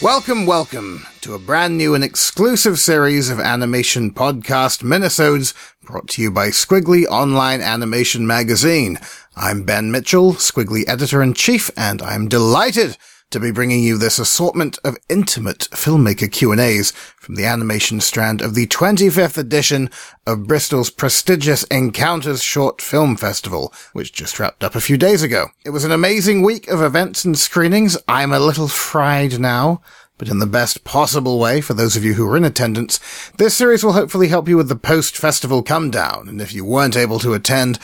Welcome, 0.00 0.46
welcome 0.46 1.08
to 1.22 1.34
a 1.34 1.40
brand 1.40 1.76
new 1.76 1.92
and 1.92 2.04
exclusive 2.04 2.78
series 2.78 3.30
of 3.30 3.40
animation 3.40 4.12
podcast 4.12 4.84
minisodes 4.84 5.54
brought 5.82 6.06
to 6.10 6.22
you 6.22 6.30
by 6.30 6.50
Squiggly 6.50 7.04
Online 7.06 7.60
Animation 7.60 8.24
Magazine. 8.24 9.00
I'm 9.34 9.64
Ben 9.64 9.90
Mitchell, 9.90 10.34
Squiggly 10.34 10.88
Editor-in-Chief, 10.88 11.72
and 11.76 12.00
I'm 12.00 12.28
delighted 12.28 12.96
to 13.30 13.38
be 13.38 13.50
bringing 13.50 13.82
you 13.82 13.98
this 13.98 14.18
assortment 14.18 14.78
of 14.84 14.96
intimate 15.10 15.68
filmmaker 15.70 16.30
Q&As 16.32 16.92
from 16.92 17.34
the 17.34 17.44
animation 17.44 18.00
strand 18.00 18.40
of 18.40 18.54
the 18.54 18.66
25th 18.66 19.36
edition 19.36 19.90
of 20.26 20.46
Bristol's 20.46 20.88
prestigious 20.88 21.62
Encounters 21.64 22.42
Short 22.42 22.80
Film 22.80 23.16
Festival, 23.16 23.72
which 23.92 24.14
just 24.14 24.38
wrapped 24.38 24.64
up 24.64 24.74
a 24.74 24.80
few 24.80 24.96
days 24.96 25.22
ago. 25.22 25.48
It 25.64 25.70
was 25.70 25.84
an 25.84 25.92
amazing 25.92 26.42
week 26.42 26.68
of 26.68 26.80
events 26.80 27.24
and 27.24 27.38
screenings. 27.38 27.98
I'm 28.08 28.32
a 28.32 28.40
little 28.40 28.68
fried 28.68 29.38
now, 29.38 29.82
but 30.16 30.28
in 30.28 30.38
the 30.38 30.46
best 30.46 30.84
possible 30.84 31.38
way 31.38 31.60
for 31.60 31.74
those 31.74 31.96
of 31.96 32.04
you 32.04 32.14
who 32.14 32.26
were 32.26 32.36
in 32.36 32.44
attendance. 32.44 32.98
This 33.36 33.54
series 33.54 33.84
will 33.84 33.92
hopefully 33.92 34.28
help 34.28 34.48
you 34.48 34.56
with 34.56 34.68
the 34.68 34.76
post-festival 34.76 35.64
come 35.64 35.90
down, 35.90 36.28
and 36.28 36.40
if 36.40 36.54
you 36.54 36.64
weren't 36.64 36.96
able 36.96 37.18
to 37.18 37.34
attend, 37.34 37.78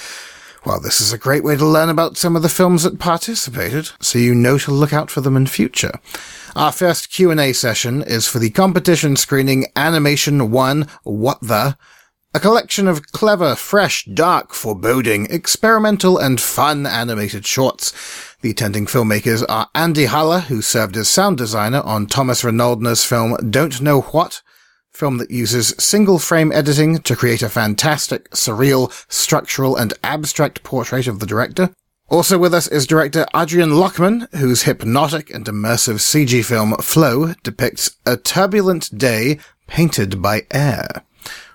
well, 0.65 0.81
this 0.81 1.01
is 1.01 1.13
a 1.13 1.19
great 1.19 1.45
way 1.45 1.57
to 1.57 1.67
learn 1.67 1.91
about 1.91 2.17
some 2.17 2.37
of 2.37 2.43
the 2.43 2.49
films 2.49 2.85
that 2.85 2.99
participated, 2.99 3.91
so 4.01 4.19
you 4.19 4.35
know 4.35 4.57
to 4.59 4.71
look 4.71 4.93
out 4.93 5.11
for 5.11 5.21
them 5.21 5.37
in 5.37 5.47
future. 5.47 6.01
Our 6.57 6.73
first 6.73 7.13
Q&A 7.13 7.53
session 7.53 8.03
is 8.03 8.27
for 8.27 8.39
the 8.39 8.51
competition 8.51 9.17
screening 9.17 9.67
Animation 9.77 10.51
1 10.51 10.89
What 11.03 11.41
The, 11.43 11.77
a 12.33 12.41
collection 12.41 12.89
of 12.89 13.13
clever, 13.13 13.55
fresh, 13.55 14.07
dark, 14.07 14.55
foreboding, 14.55 15.27
experimental, 15.31 16.19
and 16.19 16.41
fun 16.41 16.87
animated 16.87 17.47
shorts. 17.47 17.93
The 18.41 18.51
attending 18.51 18.87
filmmakers 18.87 19.45
are 19.49 19.69
Andy 19.75 20.07
Haller, 20.07 20.41
who 20.41 20.63
served 20.63 20.97
as 20.97 21.09
sound 21.09 21.39
designer 21.39 21.81
on 21.83 22.07
Thomas 22.07 22.43
Renoldner's 22.43 23.05
film 23.05 23.37
Don't 23.51 23.81
Know 23.83 24.01
What, 24.01 24.43
film 24.95 25.19
that 25.19 25.31
uses 25.31 25.75
single 25.79 26.19
frame 26.19 26.53
editing 26.53 26.99
to 26.99 27.17
create 27.17 27.43
a 27.43 27.49
fantastic, 27.49 28.31
surreal, 28.31 28.93
structural, 29.13 29.77
and 29.77 29.93
abstract 30.05 30.63
portrait 30.63 31.09
of 31.09 31.19
the 31.19 31.27
director. 31.27 31.71
Also 32.09 32.39
with 32.39 32.55
us 32.55 32.69
is 32.69 32.87
director 32.87 33.27
Adriaan 33.35 33.73
Lokman, 33.73 34.33
whose 34.37 34.63
hypnotic 34.63 35.31
and 35.31 35.47
immersive 35.47 35.97
CG 35.97 36.45
film 36.45 36.77
Flow 36.77 37.35
depicts 37.43 37.97
a 38.07 38.17
turbulent 38.17 38.97
day 38.97 39.39
painted 39.67 40.23
by 40.23 40.43
air. 40.53 40.87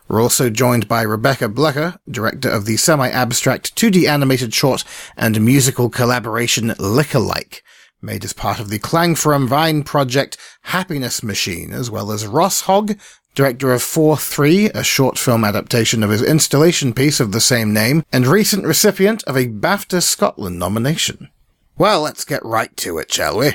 We're 0.09 0.21
also 0.21 0.49
joined 0.49 0.87
by 0.87 1.03
Rebecca 1.03 1.47
Blöcher, 1.47 1.99
director 2.09 2.49
of 2.49 2.65
the 2.65 2.77
semi-abstract 2.77 3.75
2D 3.75 4.09
animated 4.09 4.53
short 4.53 4.83
and 5.15 5.39
musical 5.45 5.89
collaboration 5.89 6.73
Lick-a-Like, 6.79 7.63
made 8.01 8.25
as 8.25 8.33
part 8.33 8.59
of 8.59 8.69
the 8.69 8.79
Klangforum 8.79 9.49
Wien 9.49 9.83
project 9.83 10.35
Happiness 10.63 11.21
Machine, 11.21 11.71
as 11.71 11.91
well 11.91 12.11
as 12.11 12.25
Ross 12.25 12.61
Hogg, 12.61 12.97
director 13.35 13.71
of 13.71 13.81
4-3, 13.81 14.73
a 14.75 14.83
short 14.83 15.17
film 15.17 15.43
adaptation 15.43 16.03
of 16.03 16.09
his 16.09 16.21
installation 16.21 16.93
piece 16.93 17.19
of 17.19 17.31
the 17.31 17.39
same 17.39 17.73
name, 17.73 18.03
and 18.11 18.27
recent 18.27 18.65
recipient 18.65 19.23
of 19.23 19.37
a 19.37 19.47
BAFTA 19.47 20.01
Scotland 20.03 20.59
nomination. 20.59 21.29
Well, 21.77 22.01
let's 22.01 22.25
get 22.25 22.43
right 22.43 22.75
to 22.77 22.97
it, 22.97 23.11
shall 23.11 23.37
we? 23.37 23.53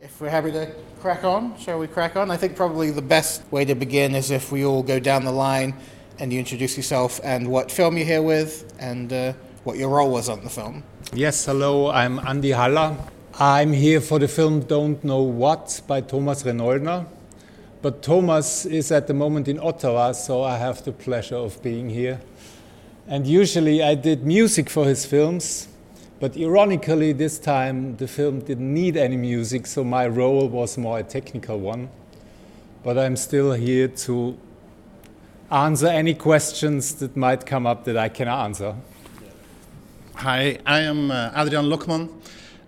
If 0.00 0.20
we're 0.20 0.28
happy 0.28 0.52
to 0.52 0.72
crack 1.00 1.24
on, 1.24 1.58
shall 1.58 1.78
we 1.78 1.88
crack 1.88 2.16
on? 2.16 2.30
I 2.30 2.36
think 2.36 2.54
probably 2.54 2.90
the 2.90 3.02
best 3.02 3.42
way 3.50 3.64
to 3.64 3.74
begin 3.74 4.14
is 4.14 4.30
if 4.30 4.52
we 4.52 4.64
all 4.64 4.82
go 4.82 5.00
down 5.00 5.24
the 5.24 5.32
line 5.32 5.74
and 6.18 6.32
you 6.32 6.38
introduce 6.38 6.76
yourself 6.76 7.20
and 7.24 7.48
what 7.48 7.72
film 7.72 7.96
you're 7.96 8.06
here 8.06 8.22
with 8.22 8.72
and 8.78 9.12
uh, 9.12 9.32
what 9.64 9.78
your 9.78 9.88
role 9.88 10.10
was 10.10 10.28
on 10.28 10.44
the 10.44 10.50
film. 10.50 10.84
Yes, 11.12 11.44
hello, 11.44 11.90
I'm 11.90 12.20
Andy 12.20 12.52
Haller. 12.52 12.96
I'm 13.38 13.72
here 13.72 14.00
for 14.00 14.18
the 14.18 14.28
film 14.28 14.60
Don't 14.60 15.02
Know 15.04 15.22
What 15.22 15.80
by 15.86 16.00
Thomas 16.00 16.42
Renoldner. 16.42 17.06
But 17.82 18.02
Thomas 18.02 18.66
is 18.66 18.90
at 18.90 19.06
the 19.06 19.14
moment 19.14 19.48
in 19.48 19.60
Ottawa, 19.60 20.12
so 20.12 20.42
I 20.42 20.56
have 20.56 20.82
the 20.84 20.92
pleasure 20.92 21.36
of 21.36 21.62
being 21.62 21.90
here. 21.90 22.20
And 23.06 23.26
usually 23.26 23.82
I 23.82 23.94
did 23.94 24.26
music 24.26 24.68
for 24.68 24.84
his 24.84 25.06
films, 25.06 25.68
but 26.18 26.36
ironically, 26.36 27.12
this 27.12 27.38
time 27.38 27.96
the 27.98 28.08
film 28.08 28.40
didn't 28.40 28.72
need 28.72 28.96
any 28.96 29.16
music, 29.16 29.66
so 29.66 29.84
my 29.84 30.08
role 30.08 30.48
was 30.48 30.78
more 30.78 30.98
a 30.98 31.02
technical 31.02 31.60
one. 31.60 31.90
But 32.82 32.98
I'm 32.98 33.16
still 33.16 33.52
here 33.52 33.88
to 33.88 34.36
answer 35.50 35.86
any 35.86 36.14
questions 36.14 36.94
that 36.96 37.16
might 37.16 37.46
come 37.46 37.66
up 37.66 37.84
that 37.84 37.96
I 37.96 38.08
can 38.08 38.26
answer. 38.28 38.74
Hi, 40.16 40.58
I 40.64 40.80
am 40.80 41.10
uh, 41.10 41.30
Adriaan 41.32 41.68
Lokman, 41.68 42.08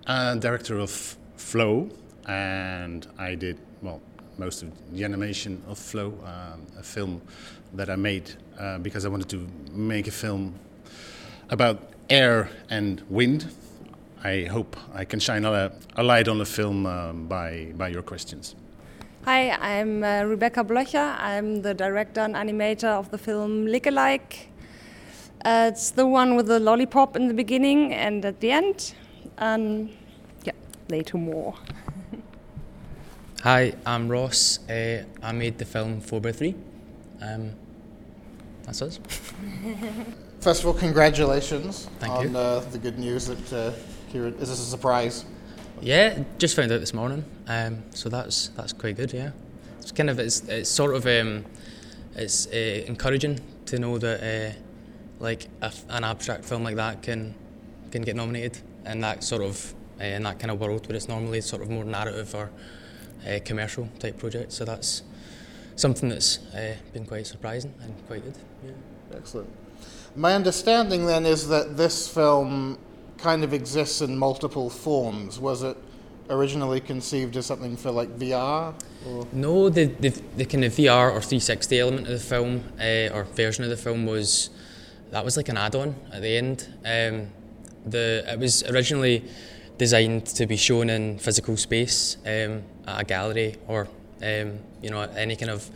uh, 0.06 0.34
director 0.34 0.78
of 0.78 1.16
Flow, 1.36 1.88
and 2.26 3.06
I 3.18 3.34
did, 3.34 3.58
well, 3.80 4.02
most 4.38 4.62
of 4.62 4.70
the 4.92 5.04
animation 5.04 5.62
of 5.68 5.78
Flow, 5.78 6.14
um, 6.24 6.66
a 6.78 6.82
film 6.82 7.20
that 7.74 7.90
I 7.90 7.96
made 7.96 8.30
uh, 8.58 8.78
because 8.78 9.04
I 9.04 9.08
wanted 9.08 9.28
to 9.30 9.46
make 9.72 10.06
a 10.06 10.12
film 10.12 10.54
about 11.50 11.92
air 12.08 12.48
and 12.70 13.02
wind. 13.10 13.50
I 14.24 14.44
hope 14.44 14.76
I 14.94 15.04
can 15.04 15.20
shine 15.20 15.44
a, 15.44 15.72
a 15.96 16.02
light 16.02 16.28
on 16.28 16.38
the 16.38 16.46
film 16.46 16.86
um, 16.86 17.26
by, 17.26 17.72
by 17.76 17.88
your 17.88 18.02
questions. 18.02 18.54
Hi, 19.24 19.50
I'm 19.50 20.02
uh, 20.02 20.22
Rebecca 20.22 20.64
Blöcher. 20.64 21.16
I'm 21.18 21.62
the 21.62 21.74
director 21.74 22.20
and 22.20 22.34
animator 22.34 22.88
of 22.88 23.10
the 23.10 23.18
film 23.18 23.66
Lick-a-Like. 23.66 24.48
Uh, 25.44 25.70
it's 25.72 25.90
the 25.90 26.06
one 26.06 26.34
with 26.34 26.46
the 26.46 26.58
lollipop 26.58 27.14
in 27.14 27.28
the 27.28 27.34
beginning 27.34 27.92
and 27.92 28.24
at 28.24 28.40
the 28.40 28.50
end. 28.50 28.94
And 29.36 29.90
yeah, 30.44 30.52
later 30.88 31.18
more. 31.18 31.54
Hi, 33.44 33.72
I'm 33.86 34.08
Ross. 34.08 34.58
Uh, 34.68 35.04
I 35.22 35.30
made 35.30 35.58
the 35.58 35.64
film 35.64 36.00
4x3. 36.00 36.56
Um, 37.22 37.52
that's 38.64 38.82
us. 38.82 38.98
First 40.40 40.62
of 40.62 40.66
all, 40.66 40.74
congratulations 40.74 41.88
Thank 42.00 42.14
on 42.14 42.34
uh, 42.34 42.58
the 42.72 42.78
good 42.78 42.98
news 42.98 43.28
that 43.28 43.52
uh, 43.52 43.72
Kieran. 44.10 44.34
Is 44.34 44.48
this 44.48 44.58
a 44.58 44.64
surprise? 44.64 45.24
Yeah, 45.80 46.24
just 46.38 46.56
found 46.56 46.72
out 46.72 46.80
this 46.80 46.92
morning. 46.92 47.24
Um, 47.46 47.84
so 47.90 48.08
that's 48.08 48.48
that's 48.48 48.72
quite 48.72 48.96
good. 48.96 49.12
Yeah, 49.12 49.30
it's 49.78 49.92
kind 49.92 50.10
of 50.10 50.18
it's 50.18 50.40
it's 50.48 50.68
sort 50.68 50.96
of 50.96 51.06
um, 51.06 51.44
it's 52.16 52.48
uh, 52.48 52.84
encouraging 52.88 53.38
to 53.66 53.78
know 53.78 53.98
that 53.98 54.20
uh, 54.20 54.58
like 55.20 55.46
a 55.62 55.72
an 55.90 56.02
abstract 56.02 56.44
film 56.44 56.64
like 56.64 56.74
that 56.76 57.02
can 57.02 57.36
can 57.92 58.02
get 58.02 58.16
nominated 58.16 58.58
in 58.84 59.00
that 59.02 59.22
sort 59.22 59.42
of 59.42 59.74
uh, 60.00 60.04
in 60.04 60.24
that 60.24 60.40
kind 60.40 60.50
of 60.50 60.58
world 60.60 60.88
where 60.88 60.96
it's 60.96 61.08
normally 61.08 61.40
sort 61.40 61.62
of 61.62 61.70
more 61.70 61.84
narrative 61.84 62.34
or 62.34 62.50
uh, 63.26 63.38
commercial 63.44 63.88
type 63.98 64.18
project. 64.18 64.52
So 64.52 64.64
that's 64.64 65.02
something 65.76 66.08
that's 66.08 66.38
uh, 66.54 66.74
been 66.92 67.06
quite 67.06 67.26
surprising 67.26 67.74
and 67.82 67.94
quite 68.06 68.24
good. 68.24 68.36
Yeah. 68.64 69.16
Excellent. 69.16 69.48
My 70.16 70.34
understanding 70.34 71.06
then 71.06 71.26
is 71.26 71.48
that 71.48 71.76
this 71.76 72.08
film 72.08 72.78
kind 73.18 73.44
of 73.44 73.52
exists 73.52 74.00
in 74.00 74.18
multiple 74.18 74.70
forms. 74.70 75.38
Was 75.38 75.62
it 75.62 75.76
originally 76.30 76.80
conceived 76.80 77.36
as 77.36 77.46
something 77.46 77.76
for 77.76 77.90
like 77.90 78.08
VR? 78.18 78.74
Or? 79.06 79.26
No, 79.32 79.68
the, 79.68 79.86
the, 79.86 80.10
the 80.36 80.44
kind 80.44 80.64
of 80.64 80.72
VR 80.72 81.12
or 81.12 81.20
360 81.20 81.78
element 81.78 82.06
of 82.06 82.12
the 82.14 82.18
film, 82.18 82.64
uh, 82.80 83.14
or 83.14 83.24
version 83.24 83.64
of 83.64 83.70
the 83.70 83.76
film, 83.76 84.06
was 84.06 84.50
that 85.10 85.24
was 85.24 85.36
like 85.36 85.48
an 85.48 85.56
add-on 85.56 85.94
at 86.12 86.22
the 86.22 86.36
end. 86.36 86.68
Um, 86.84 87.28
the 87.86 88.24
it 88.26 88.38
was 88.38 88.62
originally 88.64 89.24
designed 89.78 90.26
to 90.26 90.46
be 90.46 90.56
shown 90.56 90.90
in 90.90 91.18
physical 91.18 91.56
space 91.56 92.16
um, 92.26 92.62
at 92.86 93.00
a 93.00 93.04
gallery 93.04 93.56
or 93.68 93.88
um, 94.22 94.58
you 94.82 94.90
know 94.90 95.02
any 95.02 95.36
kind 95.36 95.50
of 95.50 95.70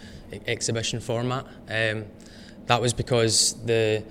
exhibition 0.47 1.01
format. 1.01 1.47
Um, 1.69 2.05
that 2.67 2.81
was 2.81 2.93
because 2.93 3.55
the 3.65 4.05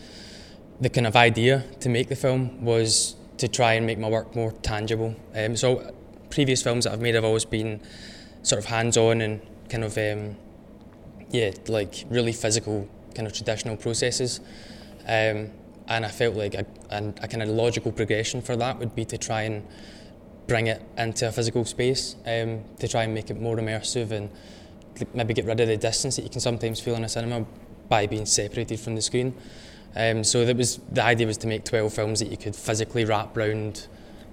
the 0.79 0.89
kind 0.89 1.05
of 1.05 1.15
idea 1.15 1.63
to 1.79 1.89
make 1.89 2.09
the 2.09 2.15
film 2.15 2.63
was 2.65 3.15
to 3.37 3.47
try 3.47 3.73
and 3.73 3.85
make 3.85 3.99
my 3.99 4.09
work 4.09 4.35
more 4.35 4.51
tangible. 4.63 5.15
Um, 5.35 5.55
so 5.55 5.93
previous 6.29 6.63
films 6.63 6.85
that 6.85 6.93
I've 6.93 7.01
made 7.01 7.15
have 7.15 7.25
always 7.25 7.45
been 7.45 7.81
sort 8.41 8.59
of 8.59 8.65
hands-on 8.65 9.21
and 9.21 9.41
kind 9.69 9.83
of 9.83 9.97
um, 9.97 10.35
yeah 11.29 11.51
like 11.67 12.05
really 12.09 12.33
physical 12.33 12.87
kind 13.13 13.27
of 13.27 13.33
traditional 13.33 13.77
processes. 13.77 14.39
Um, 15.07 15.51
and 15.91 16.05
I 16.05 16.09
felt 16.09 16.35
like 16.35 16.53
a, 16.53 16.65
a, 16.89 17.13
a 17.21 17.27
kind 17.27 17.43
of 17.43 17.49
logical 17.49 17.91
progression 17.91 18.41
for 18.41 18.55
that 18.55 18.79
would 18.79 18.95
be 18.95 19.05
to 19.05 19.17
try 19.17 19.41
and 19.43 19.65
bring 20.47 20.67
it 20.67 20.81
into 20.97 21.27
a 21.27 21.31
physical 21.31 21.65
space 21.65 22.15
um, 22.25 22.63
to 22.79 22.87
try 22.87 23.03
and 23.03 23.13
make 23.13 23.29
it 23.29 23.39
more 23.39 23.57
immersive 23.57 24.11
and 24.11 24.29
maybe 25.13 25.33
get 25.33 25.45
rid 25.45 25.59
of 25.59 25.67
the 25.67 25.77
distance 25.77 26.15
that 26.15 26.23
you 26.23 26.29
can 26.29 26.39
sometimes 26.39 26.79
feel 26.79 26.95
in 26.95 27.03
a 27.03 27.09
cinema 27.09 27.45
by 27.89 28.07
being 28.07 28.25
separated 28.25 28.79
from 28.79 28.95
the 28.95 29.01
screen. 29.01 29.33
Um, 29.95 30.23
so 30.23 30.45
that 30.45 30.55
was 30.55 30.79
the 30.91 31.03
idea 31.03 31.27
was 31.27 31.37
to 31.39 31.47
make 31.47 31.65
12 31.65 31.93
films 31.93 32.19
that 32.19 32.31
you 32.31 32.37
could 32.37 32.55
physically 32.55 33.03
wrap 33.03 33.35
round 33.35 33.87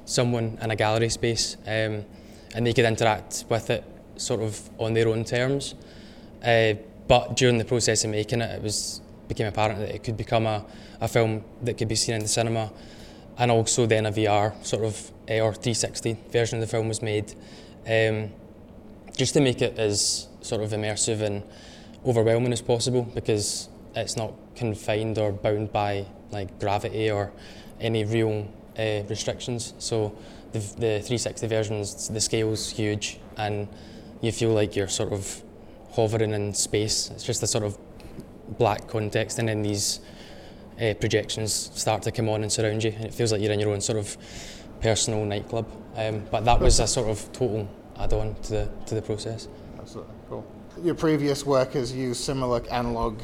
someone 0.04 0.58
in 0.62 0.70
a 0.70 0.76
gallery 0.76 1.08
space 1.08 1.56
um, 1.66 2.04
and 2.54 2.66
they 2.66 2.72
could 2.72 2.84
interact 2.84 3.44
with 3.48 3.68
it 3.70 3.84
sort 4.16 4.40
of 4.40 4.70
on 4.78 4.94
their 4.94 5.08
own 5.08 5.24
terms. 5.24 5.74
Uh, 6.44 6.74
but 7.08 7.36
during 7.36 7.58
the 7.58 7.64
process 7.64 8.04
of 8.04 8.10
making 8.10 8.40
it, 8.40 8.54
it 8.54 8.62
was 8.62 9.00
became 9.28 9.46
apparent 9.46 9.78
that 9.78 9.94
it 9.94 10.02
could 10.02 10.16
become 10.16 10.46
a, 10.46 10.64
a 11.00 11.08
film 11.08 11.44
that 11.62 11.78
could 11.78 11.88
be 11.88 11.94
seen 11.94 12.14
in 12.14 12.22
the 12.22 12.28
cinema 12.28 12.72
and 13.38 13.50
also 13.50 13.86
then 13.86 14.06
a 14.06 14.12
VR 14.12 14.52
sort 14.64 14.84
of 14.84 15.12
uh, 15.30 15.40
or 15.40 15.52
360 15.52 16.18
version 16.30 16.58
of 16.58 16.60
the 16.60 16.66
film 16.66 16.88
was 16.88 17.02
made 17.02 17.34
um, 17.86 18.30
just 19.16 19.34
to 19.34 19.40
make 19.40 19.62
it 19.62 19.78
as 19.78 20.28
sort 20.40 20.62
of 20.62 20.70
immersive 20.70 21.20
and 21.20 21.42
overwhelming 22.06 22.52
as 22.52 22.62
possible 22.62 23.02
because 23.14 23.68
it's 23.94 24.16
not 24.16 24.32
confined 24.54 25.18
or 25.18 25.32
bound 25.32 25.72
by 25.72 26.06
like 26.30 26.58
gravity 26.60 27.10
or 27.10 27.32
any 27.80 28.04
real 28.04 28.48
uh, 28.78 29.02
restrictions. 29.08 29.74
So 29.78 30.16
the, 30.52 30.58
the 30.58 31.00
360 31.00 31.46
versions, 31.46 32.08
the 32.08 32.20
scale's 32.20 32.70
huge 32.70 33.18
and 33.36 33.68
you 34.20 34.32
feel 34.32 34.50
like 34.50 34.74
you're 34.74 34.88
sort 34.88 35.12
of 35.12 35.42
hovering 35.92 36.32
in 36.32 36.54
space. 36.54 37.10
It's 37.10 37.24
just 37.24 37.42
a 37.42 37.46
sort 37.46 37.64
of 37.64 37.78
black 38.58 38.86
context 38.88 39.38
and 39.38 39.48
then 39.48 39.62
these 39.62 40.00
uh, 40.80 40.94
projections 40.94 41.52
start 41.74 42.02
to 42.02 42.12
come 42.12 42.28
on 42.28 42.42
and 42.42 42.52
surround 42.52 42.82
you 42.84 42.92
and 42.96 43.04
it 43.04 43.14
feels 43.14 43.32
like 43.32 43.40
you're 43.40 43.52
in 43.52 43.60
your 43.60 43.70
own 43.70 43.80
sort 43.80 43.98
of 43.98 44.16
personal 44.80 45.24
nightclub. 45.24 45.66
Um, 45.96 46.22
but 46.30 46.44
that 46.44 46.60
was 46.60 46.78
a 46.80 46.86
sort 46.86 47.08
of 47.08 47.32
total 47.32 47.68
add-on 47.98 48.34
to 48.42 48.50
the, 48.50 48.68
to 48.86 48.94
the 48.94 49.02
process. 49.02 49.48
Absolutely, 49.78 50.14
cool. 50.28 50.46
Your 50.82 50.94
previous 50.94 51.44
work 51.44 51.72
has 51.72 51.92
used 51.92 52.22
similar 52.22 52.62
analog 52.70 53.20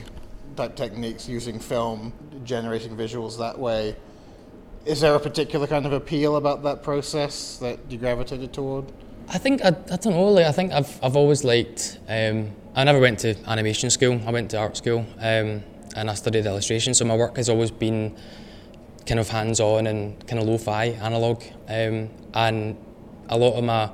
type 0.56 0.74
techniques 0.74 1.28
using 1.28 1.58
film, 1.58 2.12
generating 2.44 2.96
visuals 2.96 3.38
that 3.38 3.58
way. 3.58 3.96
Is 4.84 5.00
there 5.00 5.14
a 5.14 5.20
particular 5.20 5.66
kind 5.66 5.86
of 5.86 5.92
appeal 5.92 6.36
about 6.36 6.62
that 6.64 6.82
process 6.82 7.56
that 7.58 7.78
you 7.88 7.98
gravitated 7.98 8.52
toward? 8.52 8.84
I 9.28 9.38
think 9.38 9.64
I, 9.64 9.68
I 9.68 9.96
don't 9.96 10.06
know. 10.08 10.28
Like 10.28 10.46
I 10.46 10.52
think 10.52 10.72
I've 10.72 11.02
I've 11.02 11.16
always 11.16 11.44
liked. 11.44 11.98
Um, 12.08 12.50
I 12.76 12.82
never 12.82 12.98
went 12.98 13.20
to 13.20 13.36
animation 13.46 13.88
school. 13.90 14.20
I 14.26 14.32
went 14.32 14.50
to 14.50 14.58
art 14.58 14.76
school, 14.76 15.06
um, 15.18 15.62
and 15.94 16.10
I 16.10 16.14
studied 16.14 16.44
illustration. 16.44 16.92
So 16.92 17.04
my 17.04 17.16
work 17.16 17.36
has 17.36 17.48
always 17.48 17.70
been 17.70 18.16
kind 19.06 19.20
of 19.20 19.28
hands-on 19.28 19.86
and 19.86 20.26
kind 20.26 20.42
of 20.42 20.48
lo-fi 20.48 20.86
analog. 20.86 21.44
Um, 21.68 22.10
and 22.34 22.76
a 23.28 23.38
lot 23.38 23.54
of 23.54 23.62
my 23.62 23.90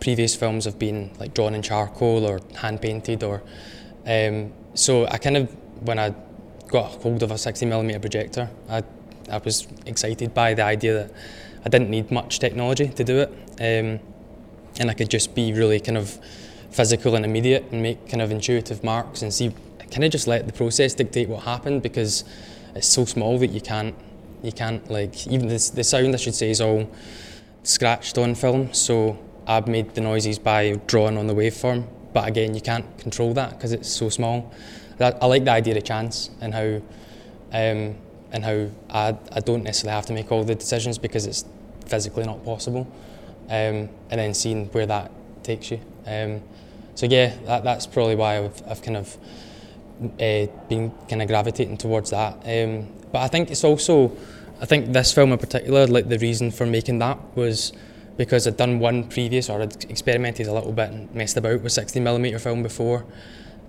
previous 0.00 0.36
films 0.36 0.66
have 0.66 0.78
been 0.78 1.10
like 1.18 1.34
drawn 1.34 1.54
in 1.54 1.62
charcoal 1.62 2.24
or 2.24 2.40
hand 2.54 2.80
painted, 2.80 3.24
or 3.24 3.42
um, 4.06 4.52
so 4.74 5.06
I 5.06 5.18
kind 5.18 5.36
of 5.36 5.52
when 5.80 5.98
I 5.98 6.14
got 6.68 7.02
hold 7.02 7.24
of 7.24 7.32
a 7.32 7.34
60mm 7.34 8.00
projector, 8.00 8.48
I, 8.68 8.84
I 9.30 9.38
was 9.38 9.66
excited 9.84 10.32
by 10.32 10.54
the 10.54 10.62
idea 10.62 10.94
that 10.94 11.12
I 11.64 11.68
didn't 11.68 11.90
need 11.90 12.12
much 12.12 12.38
technology 12.38 12.88
to 12.88 13.04
do 13.04 13.18
it. 13.18 13.28
Um, 13.60 14.00
and 14.78 14.90
I 14.90 14.94
could 14.94 15.10
just 15.10 15.34
be 15.34 15.52
really 15.52 15.80
kind 15.80 15.98
of 15.98 16.18
physical 16.72 17.14
and 17.14 17.24
immediate 17.24 17.64
and 17.70 17.82
make 17.82 18.08
kind 18.08 18.22
of 18.22 18.30
intuitive 18.30 18.82
marks 18.82 19.22
and 19.22 19.32
see, 19.32 19.52
kind 19.90 20.04
of 20.04 20.10
just 20.10 20.26
let 20.26 20.46
the 20.46 20.52
process 20.52 20.94
dictate 20.94 21.28
what 21.28 21.42
happened 21.42 21.82
because 21.82 22.24
it's 22.74 22.88
so 22.88 23.04
small 23.04 23.38
that 23.38 23.50
you 23.50 23.60
can't, 23.60 23.94
you 24.42 24.52
can't 24.52 24.90
like, 24.90 25.26
even 25.26 25.48
the, 25.48 25.70
the 25.74 25.84
sound 25.84 26.14
I 26.14 26.16
should 26.16 26.34
say 26.34 26.50
is 26.50 26.60
all 26.60 26.90
scratched 27.62 28.18
on 28.18 28.34
film. 28.34 28.72
So 28.72 29.18
I've 29.46 29.68
made 29.68 29.94
the 29.94 30.00
noises 30.00 30.38
by 30.38 30.80
drawing 30.86 31.18
on 31.18 31.26
the 31.26 31.34
waveform. 31.34 31.86
But 32.12 32.28
again, 32.28 32.54
you 32.54 32.60
can't 32.60 32.86
control 32.98 33.34
that 33.34 33.50
because 33.50 33.72
it's 33.72 33.88
so 33.88 34.08
small. 34.08 34.52
I 35.00 35.26
like 35.26 35.44
the 35.44 35.50
idea 35.50 35.76
of 35.76 35.84
chance 35.84 36.30
and 36.40 36.54
how 36.54 36.80
um, 37.52 37.96
and 38.32 38.44
how 38.44 38.68
I, 38.90 39.16
I 39.32 39.40
don't 39.40 39.62
necessarily 39.62 39.94
have 39.94 40.06
to 40.06 40.12
make 40.12 40.32
all 40.32 40.44
the 40.44 40.54
decisions 40.54 40.96
because 40.98 41.26
it's 41.26 41.44
physically 41.86 42.24
not 42.24 42.44
possible. 42.44 42.86
Um, 43.48 43.88
and 44.10 44.18
then 44.18 44.34
seeing 44.34 44.66
where 44.66 44.86
that 44.86 45.10
takes 45.42 45.70
you. 45.70 45.80
Um, 46.06 46.42
so 47.02 47.08
yeah, 47.08 47.34
that, 47.46 47.64
that's 47.64 47.84
probably 47.84 48.14
why 48.14 48.38
I've, 48.38 48.62
I've 48.64 48.80
kind 48.80 48.96
of 48.96 49.16
uh, 50.20 50.46
been 50.68 50.92
kind 51.08 51.20
of 51.20 51.26
gravitating 51.26 51.76
towards 51.76 52.10
that. 52.10 52.34
Um, 52.44 52.86
but 53.10 53.22
I 53.22 53.26
think 53.26 53.50
it's 53.50 53.64
also, 53.64 54.16
I 54.60 54.66
think 54.66 54.92
this 54.92 55.12
film 55.12 55.32
in 55.32 55.38
particular, 55.38 55.88
like 55.88 56.08
the 56.08 56.20
reason 56.20 56.52
for 56.52 56.64
making 56.64 57.00
that 57.00 57.18
was 57.34 57.72
because 58.16 58.46
I'd 58.46 58.56
done 58.56 58.78
one 58.78 59.08
previous 59.08 59.50
or 59.50 59.62
I'd 59.62 59.84
experimented 59.90 60.46
a 60.46 60.52
little 60.52 60.70
bit 60.70 60.90
and 60.90 61.12
messed 61.12 61.36
about 61.36 61.62
with 61.62 61.72
16mm 61.72 62.40
film 62.40 62.62
before. 62.62 63.04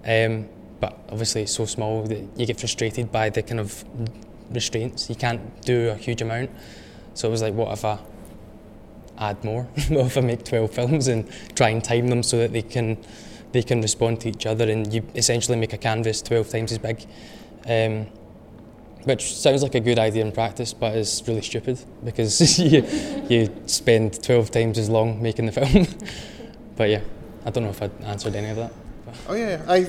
Um, 0.05 0.47
but 0.79 0.95
obviously 1.09 1.41
it's 1.41 1.55
so 1.55 1.65
small 1.65 2.03
that 2.03 2.23
you 2.37 2.45
get 2.45 2.59
frustrated 2.59 3.11
by 3.11 3.31
the 3.31 3.41
kind 3.41 3.59
of 3.59 3.83
restraints. 4.51 5.09
You 5.09 5.15
can't 5.15 5.59
do 5.63 5.89
a 5.89 5.95
huge 5.95 6.21
amount. 6.21 6.51
So 7.15 7.29
it 7.29 7.31
was 7.31 7.41
like, 7.41 7.55
what 7.55 7.73
if 7.73 7.83
I 7.83 7.97
add 9.17 9.43
more? 9.43 9.63
what 9.89 10.05
if 10.05 10.17
I 10.17 10.21
make 10.21 10.43
12 10.43 10.71
films 10.71 11.07
and 11.07 11.29
try 11.55 11.69
and 11.69 11.83
time 11.83 12.07
them 12.07 12.23
so 12.23 12.37
that 12.39 12.53
they 12.53 12.61
can 12.61 12.97
they 13.51 13.61
can 13.61 13.81
respond 13.81 14.19
to 14.21 14.29
each 14.29 14.45
other 14.47 14.69
and 14.69 14.91
you 14.91 15.03
essentially 15.15 15.55
make 15.55 15.73
a 15.73 15.77
canvas 15.77 16.21
12 16.23 16.49
times 16.49 16.71
as 16.71 16.79
big. 16.79 17.05
Um, 17.67 18.07
which 19.03 19.35
sounds 19.35 19.63
like 19.63 19.75
a 19.75 19.79
good 19.79 19.99
idea 19.99 20.23
in 20.23 20.31
practice, 20.31 20.73
but 20.73 20.95
it's 20.95 21.25
really 21.27 21.41
stupid 21.41 21.79
because 22.03 22.59
you, 22.59 22.83
you 23.29 23.53
spend 23.65 24.23
12 24.23 24.51
times 24.51 24.77
as 24.77 24.89
long 24.89 25.21
making 25.21 25.45
the 25.45 25.51
film. 25.65 25.87
but 26.75 26.89
yeah, 26.89 27.01
I 27.45 27.49
don't 27.49 27.63
know 27.63 27.69
if 27.69 27.81
I 27.81 27.89
answered 28.05 28.35
any 28.35 28.49
of 28.49 28.55
that. 28.57 28.73
Oh 29.27 29.33
yeah, 29.33 29.63
I 29.67 29.81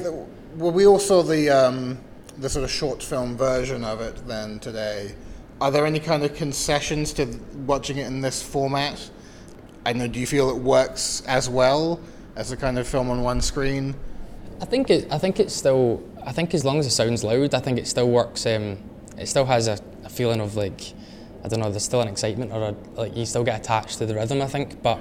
well, 0.56 0.70
we 0.73 0.87
all 0.87 0.99
saw 0.99 1.23
the 1.23 1.50
um, 1.50 1.99
the 2.38 2.49
sort 2.49 2.65
of 2.65 2.70
short 2.70 3.03
film 3.03 3.37
version 3.37 3.85
of 3.85 4.00
it 4.00 4.27
then 4.27 4.59
today. 4.59 5.15
Are 5.61 5.70
there 5.70 5.87
any 5.87 6.00
kind 6.00 6.25
of 6.25 6.35
concessions 6.35 7.12
to 7.15 7.27
watching 7.67 7.99
it 7.99 8.06
in 8.06 8.20
this 8.20 8.43
format? 8.43 9.11
I 9.87 9.93
know. 9.93 10.09
Do 10.09 10.19
you 10.19 10.27
feel 10.27 10.51
it 10.51 10.57
works 10.57 11.23
as 11.27 11.49
well 11.49 12.01
as 12.37 12.53
a 12.53 12.57
kind 12.57 12.79
of 12.79 12.89
film 12.89 13.11
on 13.11 13.23
one 13.23 13.41
screen? 13.41 13.95
I 14.61 14.65
think 14.65 14.91
it. 14.91 15.13
I 15.13 15.19
think 15.19 15.41
it's 15.41 15.55
still. 15.55 16.03
I 16.25 16.33
think 16.33 16.55
as 16.55 16.65
long 16.65 16.79
as 16.79 16.87
it 16.87 16.91
sounds 16.91 17.23
loud, 17.23 17.55
I 17.55 17.61
think 17.61 17.79
it 17.79 17.87
still 17.87 18.09
works. 18.09 18.47
Um, 18.47 18.79
it 19.19 19.27
still 19.27 19.45
has 19.45 19.69
a, 19.69 19.79
a, 20.05 20.09
feeling 20.09 20.41
of 20.41 20.57
like, 20.57 20.95
I 21.45 21.49
don't 21.49 21.61
know. 21.61 21.71
There's 21.71 21.85
still 21.85 22.01
an 22.01 22.09
excitement 22.09 22.51
or 22.51 22.71
a, 22.71 22.75
like 22.99 23.17
you 23.17 23.27
still 23.27 23.45
get 23.45 23.61
attached 23.61 23.99
to 23.99 24.07
the 24.07 24.15
rhythm. 24.15 24.41
I 24.41 24.47
think, 24.47 24.83
but 24.83 24.99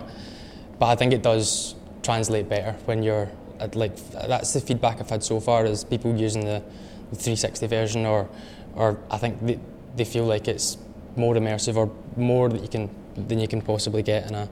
but 0.79 0.87
I 0.87 0.95
think 0.95 1.13
it 1.13 1.23
does 1.23 1.75
translate 2.03 2.49
better 2.49 2.73
when 2.85 3.01
you're 3.03 3.29
like 3.73 3.95
that's 4.11 4.51
the 4.51 4.59
feedback 4.59 4.99
I've 4.99 5.09
had 5.09 5.23
so 5.23 5.39
far 5.39 5.65
is 5.65 5.85
people 5.85 6.13
using 6.13 6.43
the, 6.43 6.61
the 7.09 7.15
360 7.15 7.67
version 7.67 8.05
or 8.05 8.29
or 8.75 8.99
I 9.09 9.17
think 9.17 9.39
they, 9.45 9.59
they 9.95 10.03
feel 10.03 10.25
like 10.25 10.49
it's 10.49 10.77
more 11.15 11.35
immersive 11.35 11.77
or 11.77 11.89
more 12.17 12.49
that 12.49 12.61
you 12.61 12.67
can 12.67 12.89
than 13.15 13.39
you 13.39 13.47
can 13.47 13.61
possibly 13.61 14.03
get 14.03 14.27
in 14.27 14.35
a 14.35 14.49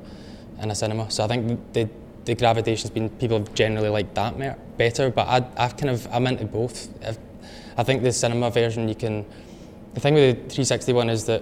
in 0.62 0.72
a 0.72 0.76
cinema. 0.76 1.10
So 1.10 1.24
I 1.24 1.28
think 1.28 1.74
the 1.74 1.90
the 2.26 2.36
gravitation's 2.36 2.92
been 2.92 3.10
people 3.10 3.40
have 3.40 3.54
generally 3.54 3.90
liked 3.90 4.14
that 4.16 4.78
better, 4.78 5.10
but 5.10 5.28
I 5.28 5.46
I've 5.58 5.78
kind 5.78 5.90
of 5.90 6.08
I'm 6.12 6.28
into 6.28 6.46
both. 6.46 6.90
I've, 7.06 7.18
I 7.78 7.84
think 7.84 8.04
the 8.04 8.12
cinema 8.12 8.52
version 8.52 8.88
you 8.88 8.96
can. 8.96 9.26
The 9.94 10.00
thing 10.00 10.14
with 10.14 10.36
the 10.36 10.42
360 10.42 10.94
one 10.94 11.10
is 11.10 11.26
that 11.26 11.42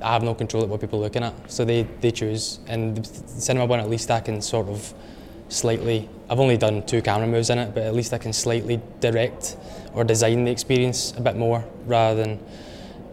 I 0.00 0.12
have 0.12 0.22
no 0.22 0.34
control 0.34 0.64
of 0.64 0.70
what 0.70 0.80
people 0.80 0.98
are 0.98 1.02
looking 1.02 1.22
at, 1.22 1.50
so 1.50 1.64
they, 1.64 1.82
they 2.00 2.10
choose. 2.10 2.58
And 2.66 2.98
the 2.98 3.40
cinema 3.40 3.66
one, 3.66 3.80
at 3.80 3.88
least 3.88 4.10
I 4.10 4.20
can 4.20 4.42
sort 4.42 4.68
of 4.68 4.92
slightly. 5.48 6.08
I've 6.28 6.40
only 6.40 6.56
done 6.56 6.84
two 6.86 7.02
camera 7.02 7.26
moves 7.26 7.50
in 7.50 7.58
it, 7.58 7.74
but 7.74 7.84
at 7.84 7.94
least 7.94 8.12
I 8.12 8.18
can 8.18 8.32
slightly 8.32 8.80
direct 9.00 9.56
or 9.94 10.04
design 10.04 10.44
the 10.44 10.50
experience 10.50 11.12
a 11.16 11.20
bit 11.20 11.36
more 11.36 11.64
rather 11.86 12.22
than 12.22 12.40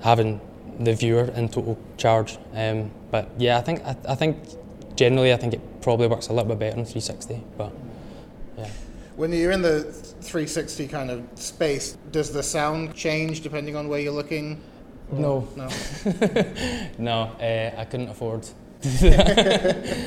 having 0.02 0.40
the 0.80 0.94
viewer 0.94 1.26
in 1.36 1.50
total 1.50 1.78
charge. 1.98 2.38
Um, 2.54 2.92
but 3.12 3.30
yeah, 3.38 3.58
I 3.58 3.62
think 3.62 3.84
I, 3.86 3.96
I, 4.08 4.16
think 4.16 4.38
generally 4.96 5.34
I 5.34 5.38
think 5.38 5.54
it 5.54 5.82
probably 5.82 6.08
works 6.08 6.28
a 6.28 6.34
little 6.34 6.48
bit 6.48 6.60
better 6.60 6.78
in 6.78 6.86
360. 6.86 7.44
But 7.58 7.74
yeah. 8.58 8.70
When 9.16 9.34
you're 9.34 9.52
in 9.52 9.62
the 9.62 9.84
360 9.84 10.88
kind 10.88 11.12
of 11.12 11.24
space, 11.36 11.98
does 12.12 12.32
the 12.32 12.44
sound 12.44 12.96
change 12.96 13.42
depending 13.42 13.76
on 13.76 13.88
where 13.88 14.00
you're 14.00 14.14
looking? 14.14 14.62
No. 15.12 15.48
No. 15.56 15.70
no, 16.98 17.22
uh, 17.42 17.80
I 17.80 17.86
couldn't 17.86 18.10
afford. 18.10 18.48
But, 19.02 19.88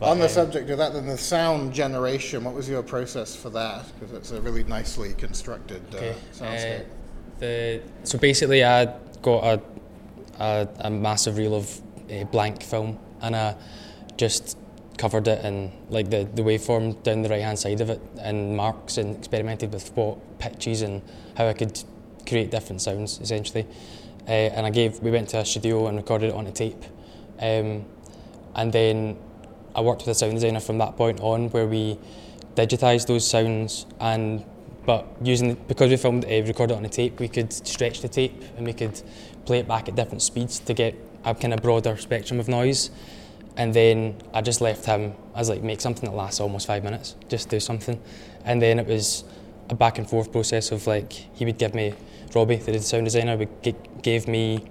On 0.02 0.18
the 0.18 0.24
um, 0.24 0.30
subject 0.30 0.70
of 0.70 0.78
that, 0.78 0.94
then 0.94 1.06
the 1.06 1.18
sound 1.18 1.74
generation, 1.74 2.42
what 2.42 2.54
was 2.54 2.66
your 2.66 2.82
process 2.82 3.36
for 3.36 3.50
that? 3.50 3.84
Because 3.98 4.14
it's 4.14 4.30
a 4.30 4.40
really 4.40 4.64
nicely 4.64 5.12
constructed 5.12 5.82
uh, 5.94 6.14
soundscape. 6.32 6.80
Uh, 6.80 6.84
the, 7.38 7.82
so 8.04 8.18
basically, 8.18 8.64
I 8.64 8.86
got 9.20 9.44
a, 9.44 9.60
a, 10.40 10.68
a 10.80 10.90
massive 10.90 11.36
reel 11.36 11.54
of 11.54 11.80
blank 12.32 12.62
film 12.62 12.98
and 13.20 13.36
I 13.36 13.56
just 14.16 14.58
covered 15.00 15.26
it 15.28 15.42
in 15.44 15.72
like 15.88 16.10
the, 16.10 16.28
the 16.34 16.42
waveform 16.42 17.02
down 17.02 17.22
the 17.22 17.28
right 17.28 17.40
hand 17.40 17.58
side 17.58 17.80
of 17.80 17.88
it 17.88 18.02
and 18.20 18.54
marks 18.54 18.98
and 18.98 19.16
experimented 19.16 19.72
with 19.72 19.90
what 19.96 20.38
pitches 20.38 20.82
and 20.82 21.00
how 21.36 21.46
I 21.46 21.54
could 21.54 21.82
create 22.28 22.50
different 22.50 22.82
sounds 22.82 23.18
essentially. 23.20 23.66
Uh, 24.28 24.52
and 24.54 24.66
I 24.66 24.70
gave 24.70 25.00
we 25.00 25.10
went 25.10 25.30
to 25.30 25.38
a 25.38 25.44
studio 25.44 25.86
and 25.86 25.96
recorded 25.96 26.28
it 26.30 26.34
on 26.34 26.46
a 26.46 26.52
tape. 26.52 26.84
Um, 27.40 27.86
and 28.54 28.72
then 28.72 29.16
I 29.74 29.80
worked 29.80 30.02
with 30.02 30.08
a 30.08 30.14
sound 30.14 30.34
designer 30.34 30.60
from 30.60 30.76
that 30.78 30.96
point 30.96 31.20
on 31.20 31.48
where 31.50 31.66
we 31.66 31.98
digitised 32.54 33.06
those 33.06 33.26
sounds 33.26 33.86
and 34.00 34.44
but 34.84 35.06
using 35.22 35.54
because 35.68 35.88
we 35.90 35.96
filmed 35.96 36.24
uh, 36.24 36.42
recorded 36.44 36.74
it 36.74 36.76
on 36.76 36.84
a 36.84 36.88
tape 36.88 37.20
we 37.20 37.28
could 37.28 37.52
stretch 37.52 38.00
the 38.00 38.08
tape 38.08 38.42
and 38.56 38.66
we 38.66 38.72
could 38.72 39.00
play 39.50 39.58
it 39.58 39.66
back 39.66 39.88
at 39.88 39.96
different 39.96 40.22
speeds 40.22 40.60
to 40.60 40.72
get 40.72 40.94
a 41.24 41.34
kind 41.34 41.52
of 41.52 41.60
broader 41.60 41.96
spectrum 41.96 42.38
of 42.38 42.46
noise. 42.46 42.88
And 43.56 43.74
then 43.74 44.14
I 44.32 44.42
just 44.42 44.60
left 44.60 44.86
him 44.86 45.14
I 45.34 45.40
was 45.40 45.48
like 45.48 45.60
make 45.60 45.80
something 45.80 46.08
that 46.08 46.14
lasts 46.14 46.38
almost 46.38 46.68
five 46.68 46.84
minutes 46.84 47.16
just 47.28 47.48
do 47.48 47.58
something. 47.58 48.00
And 48.44 48.62
then 48.62 48.78
it 48.78 48.86
was 48.86 49.24
a 49.68 49.74
back 49.74 49.98
and 49.98 50.08
forth 50.08 50.30
process 50.30 50.70
of 50.70 50.86
like 50.86 51.12
he 51.12 51.44
would 51.44 51.58
give 51.58 51.74
me 51.74 51.94
Robbie 52.32 52.56
the 52.56 52.78
sound 52.80 53.06
designer 53.06 53.36
would 53.36 53.62
g- 53.64 53.74
gave 54.02 54.28
me 54.28 54.64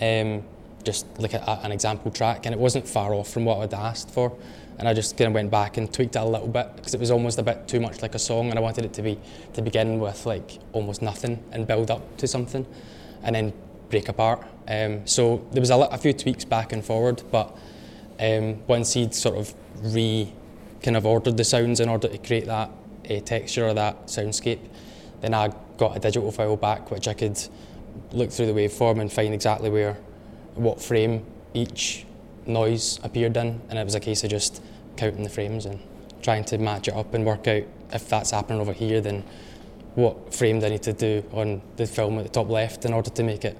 um, 0.00 0.44
just 0.84 1.06
at 1.20 1.34
a, 1.34 1.64
an 1.64 1.72
example 1.72 2.12
track, 2.12 2.46
and 2.46 2.54
it 2.54 2.58
wasn't 2.58 2.86
far 2.86 3.12
off 3.14 3.30
from 3.32 3.44
what 3.44 3.58
I'd 3.58 3.74
asked 3.74 4.10
for. 4.10 4.36
And 4.78 4.88
I 4.88 4.94
just 4.94 5.16
kind 5.16 5.28
of 5.28 5.34
went 5.34 5.50
back 5.50 5.76
and 5.76 5.92
tweaked 5.92 6.16
it 6.16 6.20
a 6.20 6.24
little 6.24 6.48
bit 6.48 6.74
because 6.76 6.94
it 6.94 7.00
was 7.00 7.10
almost 7.10 7.38
a 7.38 7.42
bit 7.42 7.66
too 7.68 7.80
much 7.80 8.00
like 8.00 8.14
a 8.14 8.18
song, 8.18 8.50
and 8.50 8.58
I 8.58 8.62
wanted 8.62 8.84
it 8.84 8.92
to 8.94 9.02
be 9.02 9.18
to 9.54 9.62
begin 9.62 9.98
with 9.98 10.24
like 10.24 10.58
almost 10.72 11.02
nothing 11.02 11.42
and 11.50 11.66
build 11.66 11.90
up 11.90 12.16
to 12.18 12.28
something, 12.28 12.64
and 13.24 13.34
then 13.34 13.52
break 13.92 14.08
apart. 14.08 14.44
Um, 14.66 15.06
so 15.06 15.46
there 15.52 15.60
was 15.60 15.70
a, 15.70 15.76
a, 15.76 15.98
few 15.98 16.14
tweaks 16.14 16.44
back 16.44 16.72
and 16.72 16.84
forward, 16.84 17.22
but 17.30 17.56
um, 18.18 18.66
once 18.66 18.94
he'd 18.94 19.14
sort 19.14 19.36
of 19.36 19.54
re 19.82 20.32
kind 20.82 20.96
of 20.96 21.06
ordered 21.06 21.36
the 21.36 21.44
sounds 21.44 21.78
in 21.78 21.88
order 21.88 22.08
to 22.08 22.18
create 22.18 22.46
that 22.46 22.70
uh, 23.08 23.20
texture 23.20 23.66
or 23.66 23.74
that 23.74 24.06
soundscape, 24.06 24.60
then 25.20 25.34
I 25.34 25.52
got 25.76 25.96
a 25.96 26.00
digital 26.00 26.32
file 26.32 26.56
back 26.56 26.90
which 26.90 27.06
I 27.06 27.14
could 27.14 27.38
look 28.12 28.32
through 28.32 28.46
the 28.46 28.52
waveform 28.52 29.00
and 29.00 29.12
find 29.12 29.34
exactly 29.34 29.68
where, 29.68 29.98
what 30.54 30.80
frame 30.80 31.24
each 31.54 32.06
noise 32.46 32.98
appeared 33.04 33.36
in, 33.36 33.60
and 33.68 33.78
it 33.78 33.84
was 33.84 33.94
a 33.94 34.00
case 34.00 34.24
of 34.24 34.30
just 34.30 34.62
counting 34.96 35.22
the 35.22 35.28
frames 35.28 35.66
and 35.66 35.78
trying 36.22 36.44
to 36.44 36.58
match 36.58 36.88
it 36.88 36.94
up 36.94 37.12
and 37.12 37.26
work 37.26 37.46
out 37.46 37.64
if 37.92 38.08
that's 38.08 38.30
happening 38.30 38.58
over 38.58 38.72
here, 38.72 39.02
then 39.02 39.22
what 39.94 40.34
frame 40.34 40.60
do 40.60 40.66
I 40.66 40.70
need 40.70 40.82
to 40.82 40.92
do 40.92 41.24
on 41.32 41.62
the 41.76 41.86
film 41.86 42.18
at 42.18 42.24
the 42.24 42.30
top 42.30 42.48
left 42.48 42.84
in 42.84 42.92
order 42.92 43.10
to 43.10 43.22
make 43.22 43.44
it. 43.44 43.56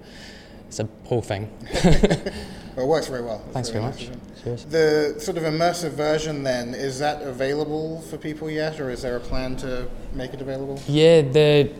It's 0.68 0.80
a 0.80 0.88
whole 1.04 1.20
thing. 1.20 1.50
well, 1.84 2.86
it 2.86 2.86
works 2.86 3.08
very 3.08 3.22
well. 3.22 3.44
Thanks 3.52 3.68
very, 3.68 3.84
very 3.84 4.08
much. 4.44 4.64
The 4.70 5.16
sort 5.18 5.36
of 5.36 5.44
immersive 5.44 5.90
version, 5.90 6.42
then, 6.42 6.74
is 6.74 6.98
that 6.98 7.22
available 7.22 8.00
for 8.02 8.16
people 8.16 8.50
yet, 8.50 8.80
or 8.80 8.90
is 8.90 9.02
there 9.02 9.16
a 9.16 9.20
plan 9.20 9.56
to 9.58 9.88
make 10.14 10.32
it 10.32 10.40
available? 10.40 10.80
Yeah, 10.88 11.22
the 11.22 11.70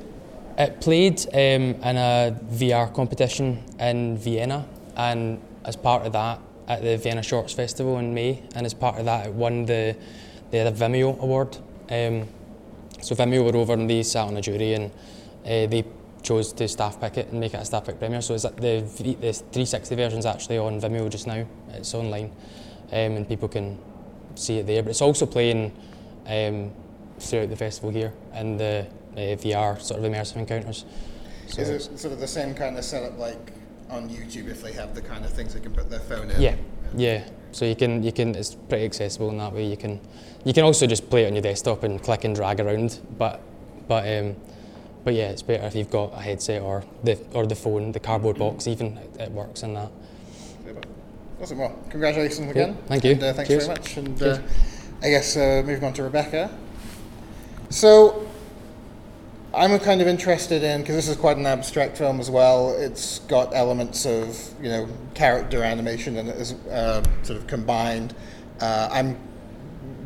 it 0.59 0.81
played 0.83 1.21
um, 1.33 1.81
in 1.83 1.97
a 1.97 2.39
VR 2.51 2.93
competition 2.93 3.65
in 3.81 4.19
Vienna, 4.19 4.67
and 4.97 5.41
as 5.65 5.77
part 5.77 6.07
of 6.07 6.13
that, 6.13 6.41
at 6.69 6.83
the 6.83 6.99
Vienna 6.99 7.23
Shorts 7.23 7.53
Festival 7.53 7.99
in 7.99 8.13
May, 8.13 8.43
and 8.55 8.67
as 8.67 8.75
part 8.75 8.99
of 8.99 9.07
that, 9.07 9.27
it 9.27 9.33
won 9.33 9.65
the 9.65 9.97
the 10.51 10.71
Vimeo 10.77 11.19
award. 11.21 11.57
Um, 11.91 12.29
so 13.03 13.15
Vimeo 13.15 13.45
were 13.45 13.59
over 13.59 13.75
and 13.75 13.91
they 13.91 14.03
sat 14.03 14.27
on 14.27 14.37
a 14.37 14.41
jury, 14.41 14.75
and 14.75 14.91
uh, 15.45 15.67
they 15.67 15.85
chose 16.23 16.53
to 16.53 16.69
staff 16.69 17.01
pick 17.01 17.19
it 17.19 17.29
and 17.31 17.41
make 17.41 17.53
it 17.53 17.61
a 17.61 17.65
staff 17.65 17.85
pick 17.85 17.99
premiere. 17.99 18.23
So 18.23 18.35
is 18.35 18.43
that 18.43 18.57
the 18.57 18.81
the 18.81 19.33
360 19.33 19.95
version 19.97 20.19
is 20.19 20.27
actually 20.27 20.59
on 20.59 20.81
Vimeo 20.81 21.11
just 21.11 21.27
now. 21.27 21.45
It's 21.71 21.95
online, 21.95 22.31
um, 22.91 23.17
and 23.17 23.29
people 23.29 23.49
can 23.49 23.79
see 24.35 24.59
it 24.59 24.67
there. 24.67 24.83
But 24.83 24.91
it's 24.91 25.03
also 25.03 25.27
playing 25.27 25.73
um, 26.27 26.71
throughout 27.19 27.51
the 27.51 27.57
festival 27.57 27.91
here 27.91 28.13
and 28.33 28.59
the 28.59 28.87
uh, 29.15 29.37
VR 29.37 29.81
sort 29.81 30.03
of 30.03 30.11
immersive 30.11 30.37
encounters. 30.37 30.85
So 31.49 31.63
is 31.63 31.69
it 31.69 31.99
sort 31.99 32.15
of 32.15 32.21
the 32.21 32.29
same 32.29 32.55
kind 32.55 32.79
of 32.79 32.85
setup 32.85 33.19
like 33.19 33.53
on 33.91 34.09
YouTube 34.09 34.49
if 34.49 34.63
they 34.63 34.73
have 34.73 34.95
the 34.95 35.03
kind 35.03 35.25
of 35.25 35.33
things 35.33 35.55
they 35.55 35.61
can 35.61 35.73
put 35.73 35.91
their 35.91 36.01
phone 36.01 36.31
in? 36.31 36.41
Yeah, 36.41 36.57
yeah. 36.97 37.29
So 37.53 37.65
you 37.65 37.77
can 37.77 38.03
you 38.03 38.13
can 38.13 38.35
it's 38.35 38.55
pretty 38.55 38.85
accessible 38.85 39.31
in 39.31 39.39
that 39.39 39.53
way. 39.53 39.67
You 39.67 39.77
can 39.77 40.01
you 40.45 40.53
can 40.53 40.65
also 40.65 40.87
just 40.87 41.09
play 41.09 41.25
it 41.25 41.27
on 41.29 41.35
your 41.35 41.43
desktop 41.43 41.83
and 41.83 42.03
click 42.03 42.25
and 42.25 42.35
drag 42.35 42.61
around, 42.61 42.99
but 43.19 43.41
but 43.87 44.09
um, 44.09 44.37
but 45.05 45.15
yeah, 45.15 45.29
it's 45.29 45.43
better 45.43 45.65
if 45.67 45.75
you've 45.75 45.91
got 45.91 46.13
a 46.15 46.21
headset 46.21 46.63
or 46.63 46.85
the 47.05 47.19
or 47.35 47.47
the 47.47 47.55
phone, 47.55 47.93
the 47.93 48.01
cardboard 48.01 48.39
box 48.39 48.67
even 48.67 48.99
it, 49.19 49.31
works 49.31 49.63
in 49.63 49.75
that. 49.75 49.91
Awesome. 51.41 51.59
Well, 51.59 51.79
congratulations 51.91 52.51
again. 52.51 52.75
Cool. 52.75 52.85
Thank 52.87 53.05
you. 53.05 53.11
And, 53.13 53.23
uh, 53.23 53.33
thanks 53.33 53.49
Cheers. 53.49 53.67
very 53.67 53.79
much. 53.79 53.97
And 53.97 54.23
uh, 54.23 54.39
I 55.03 55.11
guess 55.11 55.37
uh, 55.37 55.63
moving 55.67 55.85
on 55.85 55.93
to 55.95 56.05
Rebecca. 56.05 56.57
So 57.69 58.29
I'm 59.55 59.79
kind 59.81 60.01
of 60.01 60.09
interested 60.09 60.63
in 60.63 60.81
because 60.81 60.97
this 60.97 61.09
is 61.09 61.17
quite 61.17 61.37
an 61.37 61.47
abstract 61.47 61.99
film 61.99 62.21
as 62.21 62.31
well. 62.31 62.75
It's 62.79 63.19
got 63.21 63.55
elements 63.55 64.07
of 64.07 64.39
you 64.63 64.71
know 64.71 64.89
character 65.15 65.63
animation 65.63 66.17
and 66.17 66.29
it 66.29 66.37
is 66.37 66.53
uh, 66.71 67.03
sort 67.23 67.39
of 67.39 67.47
combined. 67.47 68.15
Uh, 68.61 68.89
I'm 68.91 69.19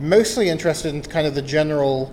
mostly 0.01 0.49
interested 0.49 0.95
in 0.95 1.03
kind 1.03 1.27
of 1.27 1.35
the 1.35 1.43
general 1.43 2.13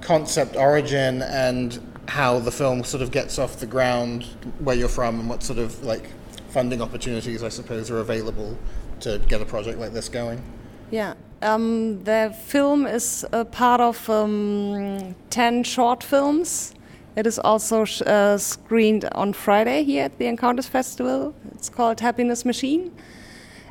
concept 0.00 0.56
origin 0.56 1.22
and 1.22 1.80
how 2.08 2.40
the 2.40 2.50
film 2.50 2.82
sort 2.82 3.02
of 3.02 3.12
gets 3.12 3.38
off 3.38 3.60
the 3.60 3.66
ground, 3.66 4.24
where 4.58 4.74
you're 4.74 4.88
from, 4.88 5.20
and 5.20 5.28
what 5.30 5.42
sort 5.42 5.60
of 5.60 5.82
like 5.84 6.08
funding 6.48 6.82
opportunities 6.82 7.42
I 7.42 7.48
suppose 7.48 7.90
are 7.90 8.00
available 8.00 8.58
to 9.00 9.20
get 9.28 9.40
a 9.40 9.44
project 9.44 9.78
like 9.78 9.92
this 9.92 10.08
going. 10.08 10.42
Yeah. 10.90 11.14
Um, 11.42 12.04
the 12.04 12.32
film 12.46 12.86
is 12.86 13.26
a 13.32 13.44
part 13.44 13.80
of 13.80 14.08
um, 14.08 15.16
10 15.30 15.64
short 15.64 16.04
films. 16.04 16.72
It 17.16 17.26
is 17.26 17.40
also 17.40 17.82
uh, 17.82 18.38
screened 18.38 19.08
on 19.12 19.32
Friday 19.32 19.82
here 19.82 20.04
at 20.04 20.18
the 20.18 20.26
Encounters 20.26 20.68
Festival. 20.68 21.34
It's 21.52 21.68
called 21.68 21.98
Happiness 21.98 22.44
Machine. 22.44 22.92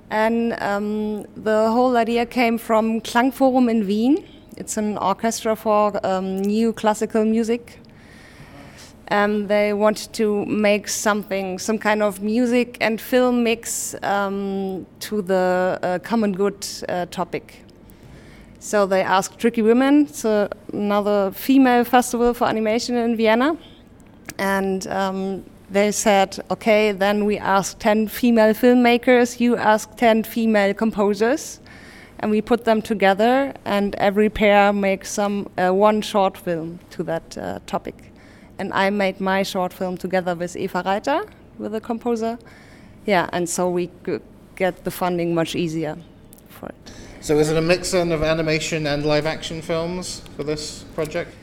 And 0.10 0.62
um, 0.62 1.26
the 1.38 1.72
whole 1.72 1.96
idea 1.96 2.26
came 2.26 2.58
from 2.58 3.00
Klangforum 3.00 3.72
in 3.72 3.88
Wien. 3.88 4.28
It's 4.58 4.76
an 4.76 4.98
orchestra 4.98 5.56
for 5.56 6.06
um, 6.06 6.42
new 6.42 6.74
classical 6.74 7.24
music 7.24 7.80
um, 9.12 9.48
they 9.48 9.74
wanted 9.74 10.14
to 10.14 10.46
make 10.46 10.88
something, 10.88 11.60
some 11.60 11.78
kind 11.78 12.02
of 12.02 12.22
music 12.22 12.78
and 12.80 13.00
film 13.00 13.44
mix 13.44 13.94
um, 14.04 14.86
to 15.02 15.22
the 15.22 15.78
uh, 15.84 16.00
common 16.00 16.32
good 16.32 16.66
uh, 16.88 17.06
topic. 17.08 17.64
So 18.60 18.86
they 18.86 19.02
asked 19.02 19.38
Tricky 19.38 19.62
Women, 19.62 20.06
it's 20.06 20.24
another 20.24 21.32
female 21.32 21.84
festival 21.84 22.34
for 22.34 22.48
animation 22.48 22.96
in 22.96 23.18
Vienna, 23.18 23.58
and 24.38 24.88
um, 24.88 25.44
they 25.70 25.92
said, 25.92 26.40
okay, 26.50 26.92
then 26.92 27.26
we 27.26 27.38
ask 27.38 27.80
10 27.80 28.08
female 28.08 28.54
filmmakers, 28.54 29.40
you 29.40 29.58
ask 29.58 29.94
10 29.98 30.24
female 30.24 30.74
composers, 30.74 31.60
and 32.20 32.32
we 32.32 32.40
put 32.40 32.64
them 32.64 32.82
together, 32.82 33.54
and 33.66 33.96
every 33.96 34.30
pair 34.30 34.72
makes 34.72 35.12
some 35.12 35.50
uh, 35.58 35.74
one 35.74 36.02
short 36.02 36.38
film 36.38 36.80
to 36.92 37.04
that 37.04 37.38
uh, 37.38 37.60
topic 37.66 38.11
and 38.62 38.72
I 38.74 38.92
made 38.92 39.20
my 39.20 39.42
short 39.42 39.74
film 39.74 39.98
together 39.98 40.36
with 40.36 40.56
Eva 40.56 40.84
Reiter, 40.86 41.22
with 41.58 41.72
the 41.72 41.82
composer. 41.82 42.38
Yeah, 43.08 43.28
and 43.34 43.50
so 43.50 43.68
we 43.72 43.88
could 44.04 44.22
get 44.56 44.84
the 44.84 44.92
funding 44.92 45.34
much 45.34 45.56
easier 45.56 45.98
for 46.48 46.68
it. 46.68 46.92
So 47.22 47.40
is 47.40 47.50
it 47.50 47.58
a 47.58 47.62
mix 47.62 47.92
then 47.92 48.12
of 48.12 48.22
animation 48.22 48.86
and 48.86 49.04
live 49.04 49.26
action 49.26 49.64
films 49.64 50.22
for 50.36 50.44
this 50.44 50.84
project? 50.94 51.34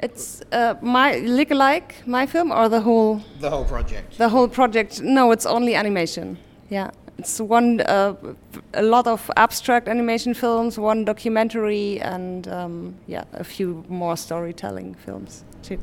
It's 0.00 0.42
uh, 0.52 0.74
my 0.82 1.16
Lick-alike, 1.20 2.06
my 2.06 2.26
film, 2.26 2.52
or 2.52 2.68
the 2.68 2.82
whole. 2.82 3.22
The 3.40 3.48
whole 3.48 3.64
project. 3.64 4.18
The 4.18 4.28
whole 4.28 4.48
project. 4.48 5.00
No, 5.00 5.32
it's 5.32 5.46
only 5.46 5.74
animation. 5.74 6.36
Yeah, 6.68 6.90
it's 7.16 7.40
one. 7.40 7.80
Uh, 7.80 8.14
a 8.74 8.82
lot 8.82 9.06
of 9.06 9.30
abstract 9.36 9.88
animation 9.88 10.34
films, 10.34 10.78
one 10.78 11.06
documentary, 11.06 12.00
and 12.02 12.46
um, 12.48 12.94
yeah, 13.06 13.24
a 13.32 13.44
few 13.44 13.82
more 13.88 14.18
storytelling 14.18 14.94
films 14.96 15.44
too. 15.62 15.78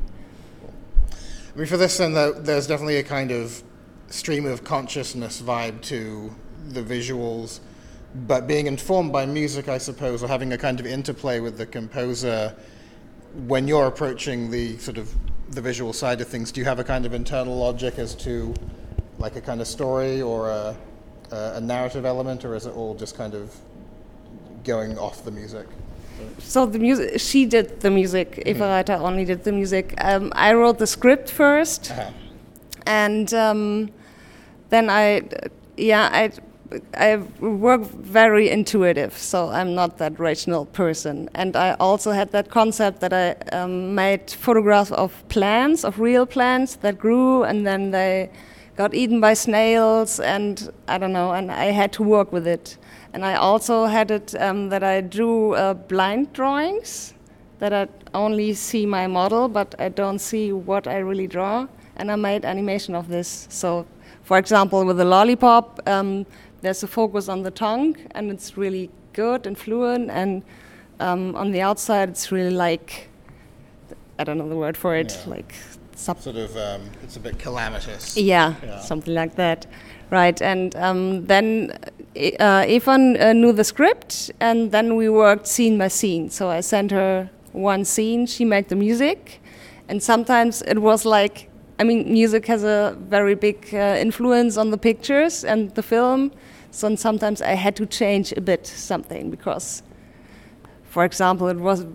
I 1.54 1.58
mean, 1.58 1.66
for 1.68 1.76
this, 1.76 1.98
then, 1.98 2.14
there's 2.14 2.66
definitely 2.66 2.96
a 2.96 3.04
kind 3.04 3.30
of 3.30 3.62
stream 4.08 4.44
of 4.44 4.64
consciousness 4.64 5.40
vibe 5.40 5.82
to 5.82 6.34
the 6.70 6.82
visuals, 6.82 7.60
but 8.26 8.48
being 8.48 8.66
informed 8.66 9.12
by 9.12 9.24
music, 9.24 9.68
I 9.68 9.78
suppose, 9.78 10.24
or 10.24 10.26
having 10.26 10.52
a 10.52 10.58
kind 10.58 10.80
of 10.80 10.86
interplay 10.86 11.38
with 11.38 11.56
the 11.56 11.66
composer 11.66 12.56
when 13.46 13.68
you're 13.68 13.86
approaching 13.86 14.50
the 14.50 14.78
sort 14.78 14.98
of 14.98 15.14
the 15.50 15.60
visual 15.60 15.92
side 15.92 16.20
of 16.20 16.26
things. 16.26 16.50
Do 16.50 16.60
you 16.60 16.64
have 16.64 16.80
a 16.80 16.84
kind 16.84 17.06
of 17.06 17.14
internal 17.14 17.56
logic 17.56 18.00
as 18.00 18.16
to 18.16 18.52
like 19.18 19.36
a 19.36 19.40
kind 19.40 19.60
of 19.60 19.68
story 19.68 20.22
or 20.22 20.50
a, 20.50 20.76
a 21.30 21.60
narrative 21.60 22.04
element, 22.04 22.44
or 22.44 22.56
is 22.56 22.66
it 22.66 22.74
all 22.74 22.96
just 22.96 23.16
kind 23.16 23.34
of 23.34 23.54
going 24.64 24.98
off 24.98 25.24
the 25.24 25.30
music? 25.30 25.68
So 26.38 26.66
the 26.66 26.78
music 26.78 27.20
she 27.20 27.46
did 27.46 27.80
the 27.80 27.90
music 27.90 28.32
mm-hmm. 28.32 28.48
Eva 28.48 28.68
Reiter 28.68 28.94
only 28.94 29.24
did 29.24 29.44
the 29.44 29.52
music 29.52 29.94
um, 29.98 30.32
I 30.34 30.52
wrote 30.54 30.78
the 30.78 30.86
script 30.86 31.28
1st 31.30 31.90
uh-huh. 31.90 32.10
and 32.86 33.32
um, 33.34 33.90
then 34.70 34.90
I 34.90 35.22
yeah 35.76 36.08
I 36.12 36.30
I 36.94 37.16
work 37.40 37.82
very 37.82 38.50
intuitive 38.50 39.16
so 39.16 39.48
I'm 39.48 39.74
not 39.74 39.98
that 39.98 40.18
rational 40.18 40.66
person 40.66 41.28
and 41.34 41.56
I 41.56 41.74
also 41.78 42.10
had 42.12 42.32
that 42.32 42.50
concept 42.50 43.00
that 43.00 43.12
I 43.12 43.32
um, 43.56 43.94
made 43.94 44.30
photographs 44.30 44.90
of 44.90 45.26
plants 45.28 45.84
of 45.84 46.00
real 46.00 46.26
plants 46.26 46.76
that 46.76 46.98
grew 46.98 47.44
and 47.44 47.66
then 47.66 47.90
they 47.90 48.30
got 48.76 48.94
eaten 48.94 49.20
by 49.20 49.34
snails 49.34 50.18
and 50.18 50.70
I 50.88 50.98
don't 50.98 51.12
know 51.12 51.32
and 51.32 51.50
I 51.50 51.66
had 51.66 51.92
to 51.94 52.02
work 52.02 52.32
with 52.32 52.46
it 52.46 52.76
and 53.14 53.24
I 53.24 53.36
also 53.36 53.86
had 53.86 54.10
it 54.10 54.34
um, 54.40 54.68
that 54.70 54.82
I 54.82 55.00
drew 55.00 55.54
uh, 55.54 55.74
blind 55.74 56.32
drawings, 56.32 57.14
that 57.60 57.72
I 57.72 57.86
only 58.12 58.54
see 58.54 58.84
my 58.86 59.06
model, 59.06 59.48
but 59.48 59.74
I 59.78 59.88
don't 59.88 60.18
see 60.18 60.52
what 60.52 60.86
I 60.86 60.98
really 60.98 61.28
draw. 61.28 61.66
And 61.96 62.10
I 62.10 62.16
made 62.16 62.44
animation 62.44 62.96
of 62.96 63.06
this. 63.06 63.46
So, 63.50 63.86
for 64.24 64.36
example, 64.36 64.84
with 64.84 64.96
the 64.96 65.04
lollipop, 65.04 65.80
um, 65.86 66.26
there's 66.60 66.82
a 66.82 66.88
focus 66.88 67.28
on 67.28 67.44
the 67.44 67.52
tongue, 67.52 67.96
and 68.16 68.32
it's 68.32 68.56
really 68.56 68.90
good 69.12 69.46
and 69.46 69.56
fluent. 69.56 70.10
And 70.10 70.42
um, 70.98 71.36
on 71.36 71.52
the 71.52 71.60
outside, 71.60 72.08
it's 72.08 72.32
really 72.32 72.54
like 72.54 73.08
I 74.18 74.24
don't 74.24 74.38
know 74.38 74.48
the 74.48 74.56
word 74.56 74.76
for 74.76 74.96
it, 74.96 75.16
yeah. 75.24 75.30
like 75.30 75.54
Sort 75.96 76.26
of, 76.26 76.56
um, 76.56 76.90
it's 77.04 77.16
a 77.16 77.20
bit 77.20 77.38
calamitous. 77.38 78.16
yeah, 78.16 78.54
Yeah. 78.64 78.80
something 78.80 79.14
like 79.14 79.36
that. 79.36 79.66
Right, 80.10 80.40
and 80.42 80.74
um, 80.76 81.26
then 81.26 81.78
uh, 82.16 82.64
Evan 82.66 83.16
uh, 83.20 83.32
knew 83.32 83.52
the 83.52 83.64
script, 83.64 84.30
and 84.40 84.70
then 84.70 84.96
we 84.96 85.08
worked 85.08 85.46
scene 85.46 85.78
by 85.78 85.88
scene. 85.88 86.30
So 86.30 86.48
I 86.48 86.60
sent 86.60 86.90
her 86.90 87.30
one 87.52 87.84
scene, 87.84 88.26
she 88.26 88.44
made 88.44 88.68
the 88.68 88.76
music, 88.76 89.40
and 89.88 90.02
sometimes 90.02 90.62
it 90.62 90.78
was 90.78 91.04
like, 91.04 91.50
I 91.78 91.84
mean, 91.84 92.12
music 92.12 92.46
has 92.46 92.62
a 92.62 92.96
very 93.08 93.34
big 93.34 93.68
uh, 93.74 93.96
influence 93.98 94.56
on 94.56 94.70
the 94.70 94.78
pictures 94.78 95.44
and 95.44 95.74
the 95.74 95.82
film. 95.82 96.32
So 96.70 96.94
sometimes 96.96 97.42
I 97.42 97.54
had 97.54 97.76
to 97.76 97.86
change 97.86 98.32
a 98.36 98.40
bit 98.40 98.66
something 98.66 99.30
because, 99.30 99.82
for 100.84 101.04
example, 101.04 101.48
it 101.48 101.58
was. 101.58 101.86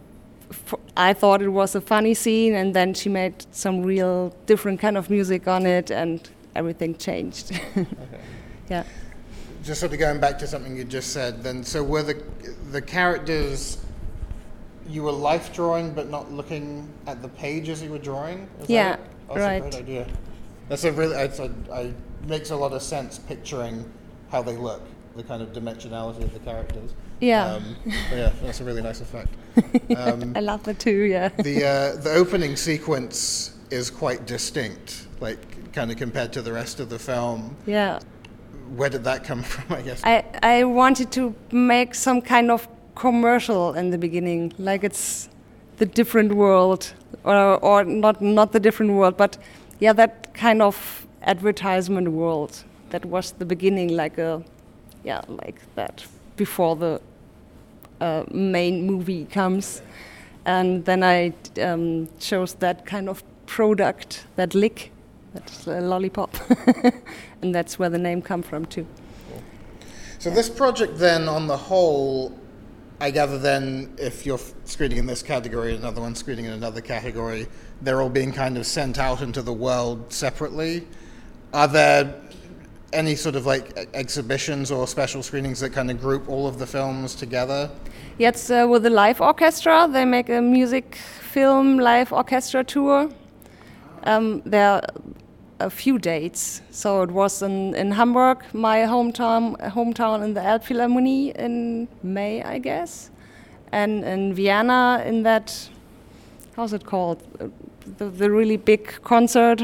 I 0.97 1.13
thought 1.13 1.43
it 1.43 1.49
was 1.49 1.75
a 1.75 1.81
funny 1.81 2.13
scene, 2.13 2.55
and 2.55 2.73
then 2.73 2.93
she 2.93 3.07
made 3.07 3.45
some 3.51 3.83
real 3.83 4.33
different 4.47 4.79
kind 4.79 4.97
of 4.97 5.09
music 5.09 5.47
on 5.47 5.65
it, 5.65 5.91
and 5.91 6.27
everything 6.55 6.95
changed. 6.97 7.51
Yeah. 8.69 8.83
Just 9.63 9.79
sort 9.81 9.91
of 9.93 9.99
going 9.99 10.19
back 10.19 10.39
to 10.39 10.47
something 10.47 10.75
you 10.75 10.83
just 10.83 11.11
said, 11.11 11.43
then, 11.43 11.63
so 11.63 11.83
were 11.83 12.03
the, 12.03 12.21
the 12.71 12.81
characters, 12.81 13.77
you 14.87 15.03
were 15.03 15.11
life 15.11 15.53
drawing 15.53 15.91
but 15.93 16.09
not 16.09 16.31
looking 16.31 16.89
at 17.07 17.21
the 17.21 17.27
pages 17.27 17.81
you 17.81 17.91
were 17.91 17.99
drawing? 17.99 18.49
Is 18.61 18.69
Yeah? 18.69 18.97
Oh, 19.29 19.35
That's 19.35 19.45
right. 19.45 19.55
a 19.55 19.61
great 19.61 19.75
idea. 19.75 20.07
That's 20.69 20.83
a 20.83 20.91
really, 20.91 21.15
it's 21.17 21.39
a, 21.39 21.53
I, 21.71 21.93
makes 22.27 22.51
a 22.51 22.55
lot 22.55 22.73
of 22.73 22.81
sense 22.81 23.19
picturing 23.19 23.89
how 24.31 24.41
they 24.41 24.55
look, 24.55 24.81
the 25.15 25.23
kind 25.23 25.41
of 25.41 25.51
dimensionality 25.51 26.23
of 26.23 26.33
the 26.33 26.39
characters. 26.39 26.93
Yeah. 27.19 27.45
Um, 27.53 27.75
yeah, 28.11 28.31
that's 28.41 28.61
a 28.61 28.63
really 28.63 28.81
nice 28.81 29.01
effect. 29.01 29.29
Um, 29.97 30.33
I 30.37 30.39
love 30.39 30.65
it 30.67 30.79
too. 30.79 31.01
Yeah. 31.01 31.29
the 31.29 31.65
uh, 31.65 32.01
the 32.01 32.13
opening 32.13 32.55
sequence 32.55 33.57
is 33.71 33.89
quite 33.89 34.25
distinct, 34.25 35.07
like 35.19 35.73
kind 35.73 35.91
of 35.91 35.97
compared 35.97 36.31
to 36.33 36.41
the 36.41 36.53
rest 36.53 36.79
of 36.79 36.89
the 36.89 36.99
film. 36.99 37.57
yeah. 37.65 37.99
Where 38.75 38.89
did 38.89 39.03
that 39.03 39.23
come 39.23 39.43
from? 39.51 39.77
I 39.77 39.81
guess. 39.81 40.01
I 40.03 40.23
I 40.43 40.63
wanted 40.63 41.11
to 41.11 41.33
make 41.51 41.95
some 41.95 42.21
kind 42.21 42.51
of 42.51 42.67
commercial 42.95 43.73
in 43.73 43.89
the 43.91 43.97
beginning, 43.97 44.53
like 44.57 44.83
it's 44.83 45.29
the 45.77 45.85
different 45.85 46.33
world, 46.33 46.93
or 47.23 47.57
or 47.63 47.83
not 47.85 48.21
not 48.21 48.51
the 48.51 48.59
different 48.59 48.93
world, 48.93 49.17
but 49.17 49.37
yeah, 49.79 49.93
that 49.93 50.33
kind 50.33 50.61
of 50.61 51.07
advertisement 51.21 52.07
world. 52.09 52.63
That 52.89 53.05
was 53.05 53.31
the 53.33 53.45
beginning, 53.45 53.95
like 53.95 54.17
a 54.17 54.43
yeah, 55.03 55.21
like 55.27 55.61
that 55.75 56.05
before 56.35 56.75
the 56.75 57.01
uh, 58.01 58.23
main 58.31 58.85
movie 58.85 59.25
comes, 59.25 59.81
and 60.45 60.85
then 60.85 61.03
I 61.03 61.33
um, 61.61 62.07
chose 62.19 62.53
that 62.55 62.85
kind 62.85 63.09
of 63.09 63.23
product, 63.45 64.25
that 64.35 64.53
lick, 64.53 64.91
that 65.33 65.67
a 65.67 65.81
lollipop, 65.81 66.35
and 67.41 67.53
that's 67.53 67.77
where 67.77 67.89
the 67.89 67.97
name 67.97 68.21
come 68.21 68.41
from 68.41 68.65
too. 68.65 68.85
So 70.19 70.29
this 70.29 70.49
project, 70.49 70.97
then, 70.97 71.29
on 71.29 71.47
the 71.47 71.55
whole, 71.55 72.37
I 72.99 73.11
gather 73.11 73.37
then, 73.37 73.93
if 73.97 74.25
you're 74.25 74.39
screening 74.65 74.97
in 74.97 75.05
this 75.05 75.23
category, 75.23 75.75
another 75.75 76.01
one 76.01 76.15
screening 76.15 76.45
in 76.45 76.51
another 76.51 76.81
category, 76.81 77.47
they're 77.81 78.01
all 78.01 78.09
being 78.09 78.33
kind 78.33 78.57
of 78.57 78.65
sent 78.65 78.99
out 78.99 79.21
into 79.21 79.41
the 79.41 79.53
world 79.53 80.11
separately. 80.11 80.85
Are 81.53 81.67
there 81.67 82.21
any 82.91 83.15
sort 83.15 83.35
of 83.35 83.45
like 83.45 83.89
exhibitions 83.93 84.71
or 84.71 84.87
special 84.87 85.23
screenings 85.23 85.59
that 85.59 85.69
kind 85.71 85.91
of 85.91 86.01
group 86.01 86.27
all 86.27 86.47
of 86.47 86.59
the 86.59 86.67
films 86.67 87.15
together? 87.15 87.69
Yes, 88.17 88.49
uh, 88.49 88.67
with 88.69 88.83
the 88.83 88.89
live 88.89 89.21
orchestra, 89.21 89.87
they 89.89 90.03
make 90.03 90.29
a 90.29 90.41
music 90.41 90.95
film 90.95 91.77
live 91.79 92.11
orchestra 92.11 92.63
tour. 92.63 93.09
Um, 94.03 94.41
there 94.45 94.69
are 94.69 94.81
a 95.59 95.69
few 95.69 95.99
dates. 95.99 96.61
So 96.71 97.01
it 97.01 97.11
was 97.11 97.41
in, 97.41 97.75
in 97.75 97.91
Hamburg, 97.91 98.43
my 98.53 98.79
hometown, 98.79 99.57
hometown 99.71 100.23
in 100.23 100.33
the 100.33 100.41
Elbphilharmonie 100.41 101.35
in 101.35 101.87
May, 102.01 102.43
I 102.43 102.59
guess, 102.59 103.11
and 103.71 104.03
in 104.03 104.33
Vienna 104.33 105.03
in 105.05 105.23
that, 105.23 105.69
how's 106.55 106.73
it 106.73 106.85
called? 106.85 107.21
The, 107.97 108.09
the 108.09 108.29
really 108.29 108.57
big 108.57 109.01
concert 109.03 109.61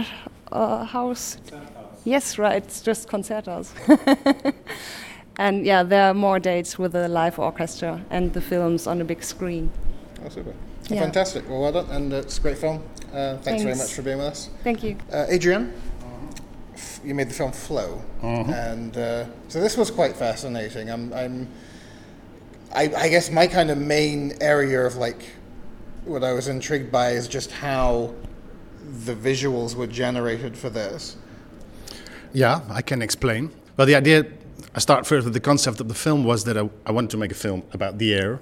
uh, 0.52 0.84
house. 0.84 1.38
Yes, 2.04 2.38
right. 2.38 2.58
It's 2.58 2.82
just 2.82 3.08
concertos. 3.08 3.74
and 5.38 5.65
yeah, 5.65 5.84
there 5.84 6.10
are 6.10 6.13
more 6.13 6.39
dates 6.39 6.78
with 6.78 6.91
the 6.91 7.08
live 7.08 7.39
orchestra 7.39 8.02
and 8.10 8.34
the 8.34 8.41
films 8.41 8.86
on 8.88 9.02
a 9.02 9.04
big 9.04 9.24
screen. 9.24 9.71
Oh, 10.24 10.30
super. 10.30 10.54
Yeah. 10.88 11.02
Fantastic. 11.02 11.50
Well, 11.50 11.62
well 11.62 11.71
done. 11.71 11.89
And 11.89 12.13
uh, 12.13 12.17
it's 12.17 12.38
a 12.38 12.41
great 12.41 12.60
film. 12.60 12.84
Uh, 13.15 13.38
thanks, 13.38 13.63
very 13.63 13.75
much 13.75 13.93
for 13.93 14.01
being 14.01 14.17
with 14.17 14.28
us. 14.28 14.49
Thank 14.63 14.84
you. 14.84 14.97
Uh, 15.12 15.25
Adrian, 15.30 15.73
f- 16.73 16.99
you 17.04 17.15
made 17.15 17.30
the 17.30 17.34
film 17.34 17.54
Flow. 17.54 18.01
And 18.21 18.97
uh, 18.97 19.25
so 19.47 19.62
this 19.62 19.78
was 19.78 19.89
quite 19.89 20.17
fascinating. 20.17 20.89
I'm, 20.89 21.13
I'm 21.13 21.47
I, 22.73 22.91
I 22.95 23.10
guess 23.10 23.32
my 23.32 23.47
kind 23.47 23.71
of 23.71 23.78
main 23.78 24.34
area 24.41 24.86
of 24.86 24.97
like 24.97 25.23
what 26.04 26.23
I 26.23 26.34
was 26.34 26.49
intrigued 26.49 26.91
by 26.91 27.12
is 27.12 27.28
just 27.28 27.51
how 27.51 28.13
the 29.06 29.15
visuals 29.15 29.75
were 29.75 29.88
generated 29.88 30.58
for 30.58 30.69
this. 30.69 31.15
Yeah, 32.34 32.60
I 32.69 32.82
can 32.82 33.01
explain. 33.01 33.51
Well, 33.78 33.88
the 33.88 33.95
idea, 33.95 34.25
I 34.75 34.80
start 34.80 35.08
first 35.08 35.23
with 35.23 35.34
the 35.34 35.39
concept 35.39 35.80
of 35.80 35.88
the 35.88 35.93
film 35.93 36.25
was 36.25 36.43
that 36.43 36.58
I, 36.58 36.69
I 36.86 36.91
wanted 36.91 37.12
to 37.12 37.17
make 37.17 37.32
a 37.32 37.36
film 37.36 37.63
about 37.71 37.97
the 37.97 38.13
air. 38.13 38.41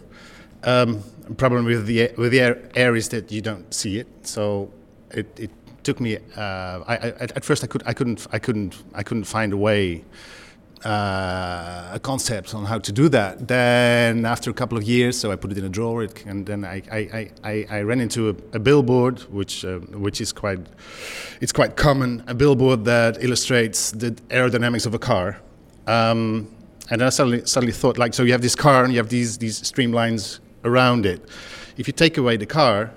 Um, 0.63 1.03
problem 1.37 1.65
with 1.65 1.85
the 1.85 2.11
with 2.17 2.31
the 2.31 2.39
air, 2.39 2.69
air 2.75 2.95
is 2.95 3.09
that 3.09 3.31
you 3.31 3.41
don't 3.41 3.73
see 3.73 3.99
it, 3.99 4.07
so 4.21 4.71
it, 5.11 5.27
it 5.39 5.51
took 5.83 5.99
me. 5.99 6.17
Uh, 6.35 6.83
I, 6.87 6.95
I, 6.95 7.07
at 7.19 7.43
first, 7.43 7.63
I 7.63 7.67
could 7.67 7.83
I 7.85 7.93
couldn't 7.93 8.27
I 8.31 8.39
couldn't 8.39 8.83
I 8.93 9.03
couldn't 9.03 9.25
find 9.25 9.53
a 9.53 9.57
way. 9.57 10.03
Uh, 10.85 11.91
a 11.93 11.99
concept 12.01 12.53
on 12.53 12.65
how 12.65 12.77
to 12.77 12.91
do 12.91 13.07
that. 13.07 13.47
Then, 13.47 14.25
after 14.25 14.49
a 14.49 14.53
couple 14.53 14.77
of 14.77 14.83
years, 14.83 15.17
so 15.17 15.31
I 15.31 15.37
put 15.37 15.49
it 15.53 15.57
in 15.57 15.63
a 15.63 15.69
drawer, 15.69 16.03
it, 16.03 16.25
and 16.25 16.45
then 16.45 16.65
I, 16.65 16.81
I, 16.91 17.31
I, 17.41 17.65
I 17.69 17.81
ran 17.83 18.01
into 18.01 18.27
a, 18.27 18.35
a 18.51 18.59
billboard, 18.59 19.21
which 19.31 19.63
uh, 19.63 19.79
which 19.79 20.19
is 20.19 20.33
quite 20.33 20.59
it's 21.39 21.53
quite 21.53 21.77
common. 21.77 22.21
A 22.27 22.33
billboard 22.33 22.83
that 22.83 23.23
illustrates 23.23 23.91
the 23.91 24.11
aerodynamics 24.27 24.85
of 24.85 24.93
a 24.93 24.99
car. 24.99 25.39
Um, 25.87 26.53
and 26.89 27.01
I 27.01 27.07
suddenly 27.11 27.45
suddenly 27.45 27.71
thought, 27.71 27.97
like, 27.97 28.13
so 28.13 28.23
you 28.23 28.33
have 28.33 28.41
this 28.41 28.55
car 28.55 28.83
and 28.83 28.91
you 28.91 28.99
have 28.99 29.07
these 29.07 29.37
these 29.37 29.61
streamlines 29.61 30.41
around 30.63 31.05
it. 31.05 31.21
If 31.77 31.87
you 31.87 31.93
take 31.93 32.17
away 32.17 32.37
the 32.37 32.45
car, 32.45 32.91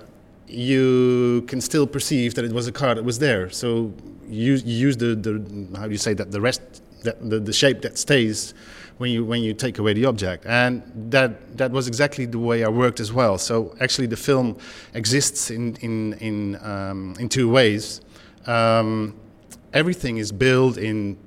you 0.47 1.43
can 1.47 1.59
still 1.61 1.87
perceive 1.87 2.35
that 2.35 2.45
it 2.45 2.53
was 2.53 2.67
a 2.67 2.71
car 2.71 2.95
that 2.95 3.03
was 3.03 3.19
there. 3.19 3.49
So 3.49 3.93
you, 4.27 4.53
you 4.53 4.87
use 4.87 4.97
the, 4.97 5.15
the 5.15 5.77
how 5.77 5.85
do 5.85 5.91
you 5.91 5.97
say 5.97 6.13
that 6.13 6.31
the 6.31 6.41
rest 6.41 6.61
that 7.03 7.29
the, 7.29 7.39
the 7.39 7.53
shape 7.53 7.81
that 7.81 7.97
stays 7.97 8.53
when 8.97 9.11
you 9.11 9.23
when 9.23 9.41
you 9.43 9.53
take 9.53 9.77
away 9.77 9.93
the 9.93 10.05
object, 10.05 10.45
and 10.45 10.81
that 11.11 11.57
that 11.57 11.71
was 11.71 11.87
exactly 11.87 12.25
the 12.25 12.39
way 12.39 12.63
I 12.63 12.69
worked 12.69 12.99
as 12.99 13.13
well. 13.13 13.37
So 13.37 13.75
actually, 13.79 14.07
the 14.07 14.17
film 14.17 14.57
exists 14.93 15.51
in 15.51 15.75
in 15.77 16.13
in 16.13 16.65
um, 16.65 17.15
in 17.19 17.29
two 17.29 17.49
ways. 17.49 18.01
Um, 18.47 19.15
everything 19.73 20.17
is 20.17 20.31
built 20.31 20.77
in 20.77 21.17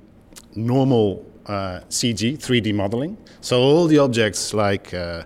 normal 0.55 1.25
uh, 1.45 1.81
CG, 1.89 2.37
3D 2.37 2.73
modeling. 2.73 3.17
So 3.41 3.61
all 3.61 3.87
the 3.87 3.99
objects 3.99 4.53
like 4.53 4.93
uh, 4.93 5.23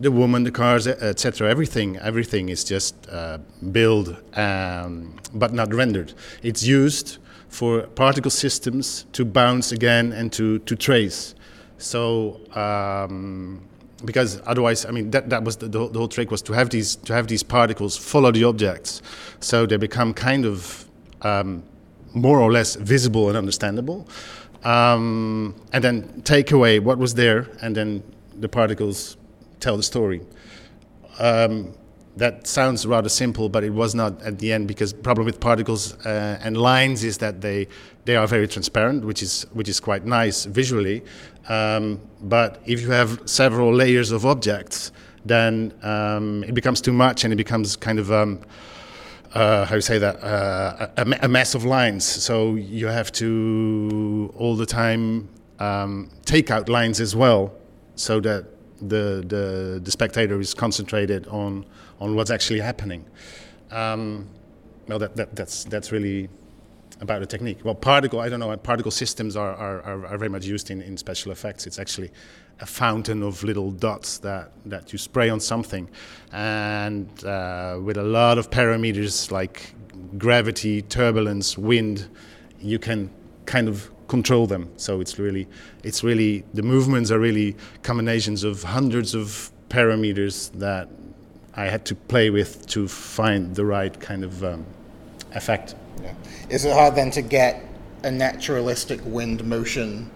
the 0.00 0.10
woman, 0.10 0.44
the 0.44 0.50
cars, 0.50 0.86
etc., 0.86 1.48
everything, 1.48 1.96
everything 1.98 2.48
is 2.48 2.64
just 2.64 2.94
uh, 3.10 3.38
built 3.70 4.08
um, 4.36 5.16
but 5.34 5.52
not 5.52 5.72
rendered. 5.72 6.12
It's 6.42 6.62
used 6.62 7.18
for 7.48 7.82
particle 7.82 8.30
systems 8.30 9.06
to 9.12 9.24
bounce 9.24 9.72
again 9.72 10.12
and 10.12 10.32
to, 10.32 10.58
to 10.60 10.74
trace. 10.74 11.34
So 11.78 12.40
um, 12.56 13.62
because 14.04 14.40
otherwise, 14.46 14.84
I 14.84 14.90
mean, 14.90 15.10
that, 15.10 15.30
that 15.30 15.44
was 15.44 15.56
the, 15.56 15.68
the, 15.68 15.78
whole, 15.78 16.08
trick 16.08 16.30
was 16.30 16.42
to 16.42 16.52
have 16.52 16.70
these 16.70 16.96
to 16.96 17.14
have 17.14 17.28
these 17.28 17.42
particles 17.42 17.96
follow 17.96 18.32
the 18.32 18.44
objects, 18.44 19.02
so 19.40 19.66
they 19.66 19.76
become 19.76 20.12
kind 20.12 20.44
of 20.44 20.88
um, 21.22 21.62
more 22.14 22.40
or 22.40 22.50
less 22.50 22.74
visible 22.76 23.28
and 23.28 23.38
understandable, 23.38 24.08
um, 24.64 25.54
and 25.72 25.84
then 25.84 26.22
take 26.22 26.52
away 26.52 26.78
what 26.78 26.98
was 26.98 27.14
there, 27.14 27.48
and 27.60 27.76
then 27.76 28.02
the 28.40 28.48
particles 28.48 29.16
tell 29.62 29.76
the 29.76 29.82
story. 29.82 30.20
Um, 31.18 31.74
that 32.16 32.46
sounds 32.46 32.86
rather 32.86 33.08
simple, 33.08 33.48
but 33.48 33.64
it 33.64 33.70
was 33.70 33.94
not 33.94 34.20
at 34.22 34.38
the 34.38 34.52
end 34.52 34.68
because 34.68 34.92
problem 34.92 35.24
with 35.24 35.40
particles 35.40 35.94
uh, 36.04 36.38
and 36.42 36.56
lines 36.56 37.04
is 37.04 37.18
that 37.18 37.40
they 37.40 37.68
they 38.04 38.16
are 38.16 38.26
very 38.26 38.46
transparent, 38.46 39.04
which 39.04 39.22
is 39.22 39.46
which 39.52 39.68
is 39.68 39.80
quite 39.80 40.04
nice 40.04 40.44
visually. 40.44 41.02
Um, 41.48 42.00
but 42.20 42.60
if 42.66 42.80
you 42.82 42.90
have 42.90 43.20
several 43.24 43.72
layers 43.74 44.10
of 44.10 44.26
objects, 44.26 44.92
then 45.24 45.72
um, 45.82 46.44
it 46.44 46.54
becomes 46.54 46.80
too 46.80 46.92
much, 46.92 47.24
and 47.24 47.32
it 47.32 47.36
becomes 47.36 47.76
kind 47.76 47.98
of 47.98 48.10
um, 48.10 48.40
uh, 49.32 49.64
how 49.64 49.76
you 49.76 49.80
say 49.80 49.98
that 49.98 50.22
uh, 50.22 50.88
a, 50.98 51.18
a 51.22 51.28
mass 51.28 51.54
of 51.54 51.64
lines. 51.64 52.04
So 52.04 52.56
you 52.56 52.88
have 52.88 53.10
to 53.12 54.32
all 54.36 54.54
the 54.54 54.66
time 54.66 55.30
um, 55.58 56.10
take 56.26 56.50
out 56.50 56.68
lines 56.68 57.00
as 57.00 57.16
well, 57.16 57.54
so 57.94 58.20
that 58.20 58.44
the 58.88 59.24
the, 59.26 59.80
the 59.82 59.90
spectator 59.90 60.40
is 60.40 60.54
concentrated 60.54 61.26
on 61.28 61.64
on 62.00 62.14
what's 62.16 62.30
actually 62.30 62.60
happening. 62.60 63.04
Um, 63.70 64.28
well, 64.88 64.98
that, 64.98 65.16
that, 65.16 65.36
that's, 65.36 65.64
that's 65.64 65.92
really 65.92 66.28
about 67.00 67.20
the 67.20 67.26
technique. 67.26 67.60
Well, 67.64 67.74
particle, 67.74 68.20
I 68.20 68.28
don't 68.28 68.40
know, 68.40 68.56
particle 68.56 68.90
systems 68.90 69.36
are, 69.36 69.54
are, 69.54 70.06
are 70.06 70.18
very 70.18 70.28
much 70.28 70.44
used 70.44 70.70
in, 70.70 70.82
in 70.82 70.96
special 70.96 71.30
effects. 71.32 71.66
It's 71.66 71.78
actually 71.78 72.10
a 72.60 72.66
fountain 72.66 73.22
of 73.22 73.42
little 73.44 73.70
dots 73.70 74.18
that, 74.18 74.50
that 74.66 74.92
you 74.92 74.98
spray 74.98 75.30
on 75.30 75.40
something. 75.40 75.88
And 76.32 77.24
uh, 77.24 77.78
with 77.82 77.96
a 77.96 78.02
lot 78.02 78.38
of 78.38 78.50
parameters 78.50 79.30
like 79.30 79.74
gravity, 80.18 80.82
turbulence, 80.82 81.56
wind, 81.56 82.08
you 82.60 82.80
can 82.80 83.10
kind 83.46 83.68
of 83.68 83.91
control 84.12 84.46
them. 84.46 84.68
So 84.76 85.00
it's 85.00 85.18
really, 85.18 85.48
it's 85.82 86.04
really, 86.04 86.44
the 86.52 86.62
movements 86.62 87.10
are 87.10 87.18
really 87.18 87.56
combinations 87.82 88.44
of 88.44 88.62
hundreds 88.62 89.14
of 89.14 89.50
parameters 89.70 90.52
that 90.58 90.86
I 91.54 91.64
had 91.74 91.86
to 91.86 91.94
play 91.94 92.28
with 92.28 92.66
to 92.74 92.88
find 92.88 93.56
the 93.56 93.64
right 93.64 93.94
kind 94.00 94.22
of 94.22 94.44
um, 94.44 94.66
effect. 95.34 95.74
Yeah. 96.02 96.12
Is 96.50 96.66
it 96.66 96.74
hard 96.74 96.94
then 96.94 97.10
to 97.12 97.22
get 97.22 97.64
a 98.02 98.10
naturalistic 98.10 99.00
wind 99.04 99.42
motion 99.44 100.10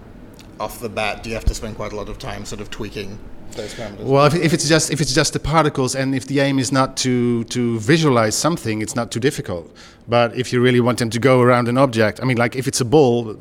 off 0.61 0.79
the 0.79 0.91
bat? 0.91 1.23
Do 1.23 1.31
you 1.31 1.37
have 1.37 1.47
to 1.47 1.55
spend 1.55 1.77
quite 1.77 1.93
a 1.93 1.97
lot 1.97 2.11
of 2.11 2.19
time 2.19 2.45
sort 2.45 2.61
of 2.61 2.69
tweaking 2.69 3.19
those 3.57 3.75
parameters? 3.75 4.05
Well, 4.05 4.27
if, 4.27 4.35
if 4.35 4.53
it's 4.53 4.69
just 4.69 4.91
if 4.91 5.01
it's 5.01 5.15
just 5.15 5.33
the 5.33 5.41
particles, 5.41 5.95
and 5.95 6.15
if 6.15 6.27
the 6.27 6.41
aim 6.41 6.59
is 6.59 6.73
not 6.73 6.97
to 6.99 7.45
to 7.45 7.79
visualize 7.81 8.35
something, 8.35 8.83
it's 8.83 8.95
not 8.95 9.11
too 9.11 9.21
difficult. 9.21 9.75
But 10.09 10.37
if 10.37 10.53
you 10.53 10.61
really 10.61 10.81
want 10.81 10.99
them 10.99 11.11
to 11.11 11.19
go 11.19 11.41
around 11.41 11.69
an 11.69 11.79
object, 11.79 12.21
I 12.23 12.25
mean, 12.25 12.37
like 12.37 12.55
if 12.57 12.69
it's 12.69 12.81
a 12.81 12.85
ball, 12.85 13.37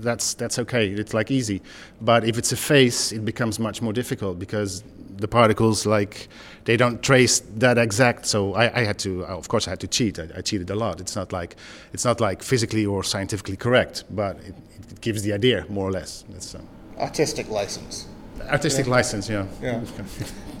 that's 0.00 0.34
that's 0.34 0.58
okay. 0.58 0.88
It's 0.88 1.14
like 1.14 1.30
easy. 1.30 1.62
But 2.00 2.24
if 2.24 2.38
it's 2.38 2.52
a 2.52 2.56
face, 2.56 3.12
it 3.12 3.24
becomes 3.24 3.58
much 3.58 3.82
more 3.82 3.92
difficult 3.92 4.38
because 4.38 4.82
the 5.18 5.28
particles 5.28 5.84
like 5.84 6.28
they 6.64 6.76
don't 6.76 7.02
trace 7.02 7.40
that 7.56 7.78
exact. 7.78 8.26
So 8.26 8.54
I, 8.54 8.80
I 8.80 8.84
had 8.84 8.98
to, 9.00 9.24
of 9.24 9.48
course, 9.48 9.66
I 9.66 9.70
had 9.70 9.80
to 9.80 9.88
cheat. 9.88 10.18
I, 10.18 10.28
I, 10.36 10.40
cheated 10.40 10.70
a 10.70 10.74
lot. 10.74 11.00
It's 11.00 11.16
not 11.16 11.32
like 11.32 11.56
it's 11.92 12.04
not 12.04 12.20
like 12.20 12.42
physically 12.42 12.86
or 12.86 13.02
scientifically 13.02 13.56
correct, 13.56 14.04
but 14.10 14.36
it, 14.40 14.54
it 14.90 15.00
gives 15.00 15.22
the 15.22 15.32
idea 15.32 15.66
more 15.68 15.88
or 15.88 15.92
less. 15.92 16.24
It's, 16.30 16.54
um, 16.54 16.66
artistic 16.98 17.48
license. 17.48 18.06
Artistic 18.42 18.86
yeah. 18.86 18.92
license, 18.92 19.28
yeah. 19.28 19.46
Yeah. 19.62 19.84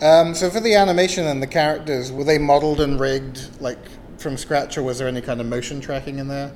um, 0.02 0.34
so 0.34 0.50
for 0.50 0.60
the 0.60 0.74
animation 0.74 1.26
and 1.26 1.42
the 1.42 1.46
characters, 1.46 2.12
were 2.12 2.24
they 2.24 2.38
modeled 2.38 2.80
and 2.80 2.98
rigged 3.00 3.60
like 3.60 3.78
from 4.18 4.36
scratch, 4.36 4.76
or 4.78 4.82
was 4.82 4.98
there 4.98 5.08
any 5.08 5.20
kind 5.20 5.40
of 5.40 5.46
motion 5.46 5.80
tracking 5.80 6.18
in 6.18 6.28
there? 6.28 6.52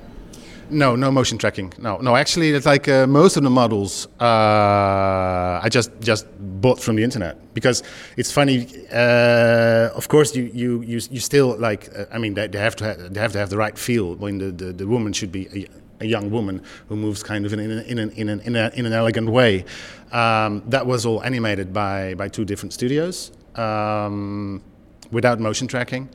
No, 0.71 0.97
no 0.97 1.11
motion 1.11 1.39
tracking. 1.39 1.73
No, 1.79 1.99
no. 1.99 2.17
Actually, 2.17 2.51
it's 2.51 2.67
like 2.67 2.89
uh, 2.89 3.07
most 3.07 3.37
of 3.37 3.43
the 3.43 3.51
models 3.51 4.07
uh, 4.21 5.61
I 5.63 5.69
just 5.71 5.91
just 6.01 6.27
bought 6.39 6.81
from 6.81 6.97
the 6.97 7.05
internet 7.05 7.37
because 7.53 7.83
it's 8.17 8.33
funny. 8.33 8.67
Uh, 8.91 9.91
of 9.95 10.09
course, 10.09 10.35
you, 10.35 10.51
you 10.55 10.81
you 10.83 11.01
you 11.11 11.21
still 11.21 11.57
like. 11.59 11.91
Uh, 11.95 12.07
I 12.11 12.19
mean, 12.19 12.35
they, 12.35 12.47
they 12.47 12.59
have 12.59 12.77
to 12.77 12.85
have, 12.85 13.15
they 13.15 13.21
have 13.21 13.33
to 13.33 13.39
have 13.39 13.51
the 13.51 13.59
right 13.59 13.77
feel. 13.77 14.15
When 14.15 14.39
the, 14.39 14.51
the, 14.51 14.73
the 14.73 14.87
woman 14.87 15.13
should 15.13 15.31
be 15.31 15.69
a, 16.01 16.05
a, 16.05 16.07
young 16.07 16.31
woman 16.31 16.63
who 16.89 16.97
moves 16.97 17.23
kind 17.23 17.45
of 17.45 17.53
in 17.53 17.61
in 17.61 17.71
in 17.71 17.99
an, 17.99 18.11
in 18.11 18.29
an, 18.31 18.41
in, 18.41 18.57
a, 18.57 18.71
in 18.75 18.87
an 18.87 18.93
elegant 18.93 19.29
way. 19.29 19.65
Um, 20.12 20.62
that 20.68 20.87
was 20.87 21.07
all 21.07 21.22
animated 21.22 21.72
by 21.72 22.14
by 22.14 22.29
two 22.29 22.44
different 22.44 22.72
studios 22.75 23.33
um, 23.57 24.62
without 25.11 25.40
motion 25.40 25.66
tracking. 25.66 26.09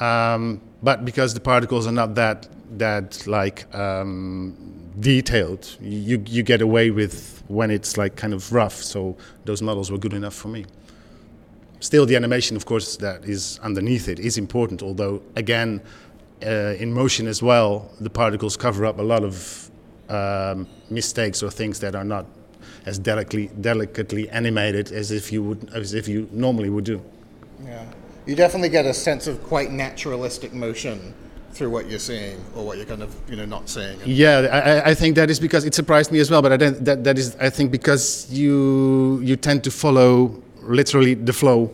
Um, 0.00 0.60
but 0.82 1.04
because 1.04 1.32
the 1.32 1.40
particles 1.40 1.86
are 1.86 1.92
not 1.92 2.14
that 2.16 2.48
that 2.78 3.26
like 3.26 3.72
um, 3.74 4.56
detailed, 4.98 5.76
you 5.80 6.22
you 6.26 6.42
get 6.42 6.60
away 6.60 6.90
with 6.90 7.42
when 7.48 7.70
it's 7.70 7.96
like 7.96 8.16
kind 8.16 8.34
of 8.34 8.52
rough. 8.52 8.82
So 8.82 9.16
those 9.44 9.62
models 9.62 9.90
were 9.90 9.98
good 9.98 10.12
enough 10.12 10.34
for 10.34 10.48
me. 10.48 10.66
Still, 11.80 12.06
the 12.06 12.16
animation, 12.16 12.56
of 12.56 12.64
course, 12.64 12.96
that 12.96 13.24
is 13.24 13.60
underneath 13.62 14.08
it 14.08 14.18
is 14.18 14.38
important. 14.38 14.82
Although 14.82 15.22
again, 15.36 15.80
uh, 16.44 16.74
in 16.78 16.92
motion 16.92 17.26
as 17.26 17.42
well, 17.42 17.90
the 18.00 18.10
particles 18.10 18.56
cover 18.56 18.84
up 18.84 18.98
a 18.98 19.02
lot 19.02 19.22
of 19.22 19.70
um, 20.08 20.66
mistakes 20.90 21.42
or 21.42 21.50
things 21.50 21.80
that 21.80 21.94
are 21.94 22.04
not 22.04 22.26
as 22.86 22.98
delicately 22.98 23.50
delicately 23.60 24.30
animated 24.30 24.92
as 24.92 25.10
if 25.10 25.32
you 25.32 25.42
would 25.42 25.70
as 25.74 25.92
if 25.92 26.08
you 26.08 26.28
normally 26.32 26.70
would 26.70 26.84
do. 26.84 27.02
Yeah 27.64 27.84
you 28.26 28.34
definitely 28.34 28.68
get 28.68 28.84
a 28.84 28.92
sense 28.92 29.26
of 29.26 29.42
quite 29.44 29.70
naturalistic 29.70 30.52
motion 30.52 31.14
through 31.52 31.70
what 31.70 31.88
you're 31.88 31.98
seeing 31.98 32.36
or 32.54 32.66
what 32.66 32.76
you're 32.76 32.86
kind 32.86 33.02
of 33.02 33.14
you 33.30 33.36
know 33.36 33.46
not 33.46 33.68
seeing. 33.68 33.98
Yeah, 34.04 34.82
I, 34.84 34.90
I 34.90 34.94
think 34.94 35.16
that 35.16 35.30
is 35.30 35.40
because 35.40 35.64
it 35.64 35.74
surprised 35.74 36.12
me 36.12 36.18
as 36.18 36.30
well. 36.30 36.42
But 36.42 36.52
I 36.52 36.56
that 36.56 37.04
that 37.04 37.18
is 37.18 37.34
I 37.36 37.48
think 37.48 37.70
because 37.70 38.30
you 38.30 39.20
you 39.22 39.36
tend 39.36 39.64
to 39.64 39.70
follow 39.70 40.42
literally 40.62 41.14
the 41.14 41.32
flow, 41.32 41.72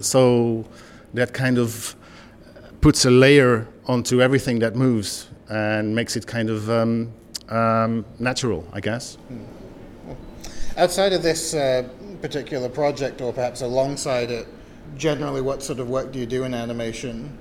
so 0.00 0.66
that 1.14 1.32
kind 1.32 1.58
of 1.58 1.94
puts 2.80 3.04
a 3.04 3.10
layer 3.10 3.66
onto 3.86 4.20
everything 4.20 4.58
that 4.58 4.76
moves 4.76 5.28
and 5.48 5.94
makes 5.94 6.14
it 6.16 6.26
kind 6.26 6.50
of 6.50 6.68
um, 6.68 7.10
um, 7.48 8.04
natural, 8.18 8.68
I 8.72 8.80
guess. 8.80 9.14
Hmm. 9.14 9.67
Outside 10.78 11.12
of 11.12 11.24
this 11.24 11.54
uh, 11.54 11.88
particular 12.22 12.68
project, 12.68 13.20
or 13.20 13.32
perhaps 13.32 13.62
alongside 13.62 14.30
it 14.30 14.46
generally, 14.96 15.40
what 15.40 15.60
sort 15.60 15.80
of 15.80 15.90
work 15.90 16.12
do 16.12 16.20
you 16.20 16.26
do 16.26 16.44
in 16.44 16.54
animation? 16.54 17.36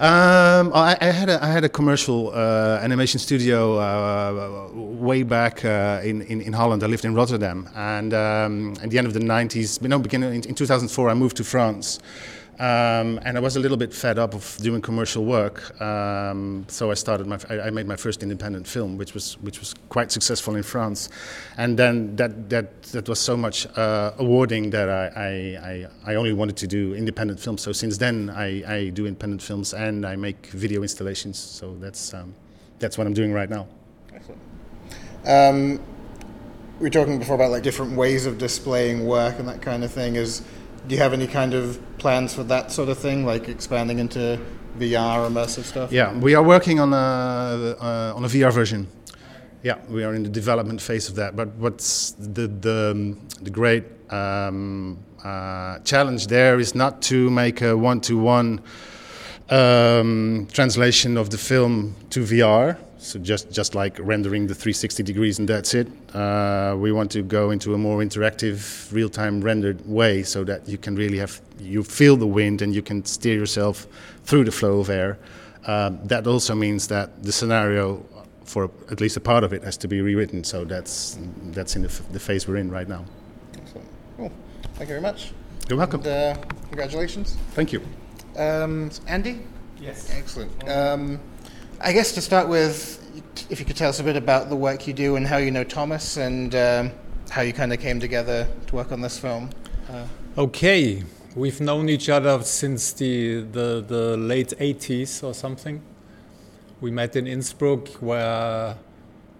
Um, 0.00 0.72
I, 0.74 0.98
I, 1.00 1.04
had 1.06 1.30
a, 1.30 1.42
I 1.44 1.46
had 1.46 1.62
a 1.62 1.68
commercial 1.68 2.32
uh, 2.34 2.80
animation 2.82 3.20
studio 3.20 3.78
uh, 3.78 4.68
way 4.74 5.22
back 5.22 5.64
uh, 5.64 6.00
in, 6.02 6.22
in, 6.22 6.40
in, 6.40 6.52
Holland. 6.52 6.82
I 6.82 6.88
lived 6.88 7.04
in 7.04 7.14
Rotterdam, 7.14 7.70
and 7.76 8.12
um, 8.12 8.74
at 8.82 8.90
the 8.90 8.98
end 8.98 9.06
of 9.06 9.14
the 9.14 9.20
90s, 9.20 9.80
no, 9.82 10.00
beginning 10.00 10.34
in, 10.34 10.48
in 10.48 10.54
2004, 10.56 11.08
I 11.08 11.14
moved 11.14 11.36
to 11.36 11.44
France. 11.44 12.00
Um, 12.58 13.20
and 13.22 13.36
I 13.36 13.40
was 13.40 13.56
a 13.56 13.60
little 13.60 13.76
bit 13.76 13.92
fed 13.92 14.18
up 14.18 14.32
of 14.32 14.56
doing 14.62 14.80
commercial 14.80 15.26
work, 15.26 15.78
um, 15.78 16.64
so 16.68 16.90
I 16.90 16.94
started 16.94 17.26
my. 17.26 17.38
I, 17.50 17.68
made 17.68 17.86
my 17.86 17.96
first 17.96 18.22
independent 18.22 18.66
film, 18.66 18.96
which 18.96 19.12
was 19.12 19.34
which 19.42 19.60
was 19.60 19.74
quite 19.90 20.10
successful 20.10 20.56
in 20.56 20.62
France, 20.62 21.10
and 21.58 21.78
then 21.78 22.16
that 22.16 22.48
that 22.48 22.82
that 22.84 23.08
was 23.10 23.18
so 23.18 23.36
much 23.36 23.66
uh, 23.76 24.12
awarding 24.16 24.70
that 24.70 24.88
I, 24.88 25.86
I, 26.06 26.12
I 26.12 26.14
only 26.14 26.32
wanted 26.32 26.56
to 26.56 26.66
do 26.66 26.94
independent 26.94 27.40
films. 27.40 27.60
So 27.60 27.72
since 27.72 27.98
then, 27.98 28.30
I, 28.30 28.62
I 28.66 28.88
do 28.88 29.04
independent 29.04 29.42
films 29.42 29.74
and 29.74 30.06
I 30.06 30.16
make 30.16 30.46
video 30.46 30.80
installations. 30.80 31.38
So 31.38 31.76
that's 31.78 32.14
um, 32.14 32.34
that's 32.78 32.96
what 32.96 33.06
I'm 33.06 33.14
doing 33.14 33.34
right 33.34 33.50
now. 33.50 33.66
Excellent. 34.14 34.40
Um, 35.26 35.80
we 36.78 36.84
were 36.84 36.90
talking 36.90 37.18
before 37.18 37.34
about 37.34 37.50
like 37.50 37.62
different 37.62 37.96
ways 37.96 38.24
of 38.24 38.38
displaying 38.38 39.06
work 39.06 39.38
and 39.38 39.46
that 39.46 39.60
kind 39.60 39.84
of 39.84 39.92
thing. 39.92 40.16
Is 40.16 40.40
do 40.86 40.94
you 40.94 41.00
have 41.00 41.12
any 41.12 41.26
kind 41.26 41.54
of 41.54 41.78
plans 41.98 42.34
for 42.34 42.44
that 42.44 42.72
sort 42.72 42.88
of 42.88 42.98
thing, 42.98 43.26
like 43.26 43.48
expanding 43.48 43.98
into 43.98 44.38
VR 44.78 45.28
immersive 45.28 45.64
stuff? 45.64 45.92
Yeah, 45.92 46.16
we 46.18 46.34
are 46.34 46.42
working 46.42 46.80
on 46.80 46.92
a 46.92 47.76
uh, 47.80 48.12
on 48.16 48.24
a 48.24 48.28
VR 48.28 48.52
version. 48.52 48.88
Yeah, 49.62 49.78
we 49.88 50.04
are 50.04 50.14
in 50.14 50.22
the 50.22 50.28
development 50.28 50.80
phase 50.80 51.08
of 51.08 51.16
that. 51.16 51.34
But 51.34 51.48
what's 51.56 52.12
the 52.12 52.46
the, 52.46 53.16
the 53.42 53.50
great 53.50 53.84
um, 54.10 54.98
uh, 55.24 55.78
challenge 55.80 56.28
there 56.28 56.60
is 56.60 56.74
not 56.74 57.02
to 57.02 57.30
make 57.30 57.62
a 57.62 57.76
one-to-one 57.76 58.60
um, 59.50 60.46
translation 60.52 61.16
of 61.16 61.30
the 61.30 61.38
film 61.38 61.96
to 62.10 62.20
VR 62.20 62.76
so 63.06 63.18
just 63.20 63.50
just 63.50 63.74
like 63.74 63.98
rendering 64.00 64.46
the 64.46 64.54
360 64.54 65.02
degrees 65.02 65.38
and 65.38 65.48
that's 65.48 65.74
it. 65.74 65.86
Uh, 66.14 66.74
we 66.76 66.90
want 66.90 67.10
to 67.12 67.22
go 67.22 67.50
into 67.50 67.74
a 67.74 67.78
more 67.78 68.00
interactive, 68.00 68.92
real-time 68.92 69.40
rendered 69.40 69.86
way 69.86 70.22
so 70.22 70.44
that 70.44 70.68
you 70.68 70.76
can 70.76 70.96
really 70.96 71.18
have 71.18 71.40
you 71.58 71.82
feel 71.84 72.16
the 72.16 72.26
wind 72.26 72.62
and 72.62 72.74
you 72.74 72.82
can 72.82 73.04
steer 73.04 73.34
yourself 73.34 73.86
through 74.24 74.44
the 74.44 74.52
flow 74.52 74.80
of 74.80 74.90
air. 74.90 75.18
Um, 75.66 75.98
that 76.04 76.26
also 76.26 76.54
means 76.54 76.88
that 76.88 77.22
the 77.22 77.32
scenario, 77.32 78.04
for 78.44 78.70
at 78.90 79.00
least 79.00 79.16
a 79.16 79.20
part 79.20 79.44
of 79.44 79.52
it, 79.52 79.62
has 79.62 79.76
to 79.78 79.88
be 79.88 80.00
rewritten. 80.00 80.42
So 80.44 80.64
that's 80.64 81.18
that's 81.52 81.76
in 81.76 81.82
the, 81.82 82.02
the 82.12 82.20
phase 82.20 82.48
we're 82.48 82.56
in 82.56 82.70
right 82.70 82.88
now. 82.88 83.04
Excellent. 83.56 83.88
Cool. 84.16 84.32
Thank 84.74 84.80
you 84.80 84.86
very 84.86 85.00
much. 85.00 85.32
You're 85.68 85.78
welcome. 85.78 86.00
And, 86.04 86.38
uh, 86.38 86.42
congratulations. 86.68 87.36
Thank 87.52 87.72
you. 87.72 87.80
Um, 88.36 88.90
Andy. 89.06 89.40
Yes. 89.80 90.10
Excellent. 90.10 90.68
Um, 90.68 91.20
I 91.78 91.92
guess 91.92 92.12
to 92.12 92.22
start 92.22 92.48
with, 92.48 93.02
if 93.50 93.60
you 93.60 93.66
could 93.66 93.76
tell 93.76 93.90
us 93.90 94.00
a 94.00 94.02
bit 94.02 94.16
about 94.16 94.48
the 94.48 94.56
work 94.56 94.86
you 94.86 94.94
do 94.94 95.16
and 95.16 95.26
how 95.26 95.36
you 95.36 95.50
know 95.50 95.62
Thomas 95.62 96.16
and 96.16 96.54
um, 96.54 96.90
how 97.28 97.42
you 97.42 97.52
kind 97.52 97.70
of 97.70 97.80
came 97.80 98.00
together 98.00 98.48
to 98.68 98.74
work 98.74 98.92
on 98.92 99.02
this 99.02 99.18
film. 99.18 99.50
Uh, 99.90 100.06
okay, 100.38 101.02
we've 101.34 101.60
known 101.60 101.90
each 101.90 102.08
other 102.08 102.42
since 102.42 102.94
the, 102.94 103.42
the, 103.42 103.84
the 103.86 104.16
late 104.16 104.54
80s 104.58 105.22
or 105.22 105.34
something. 105.34 105.82
We 106.80 106.90
met 106.90 107.14
in 107.14 107.26
Innsbruck 107.26 107.88
where 108.00 108.78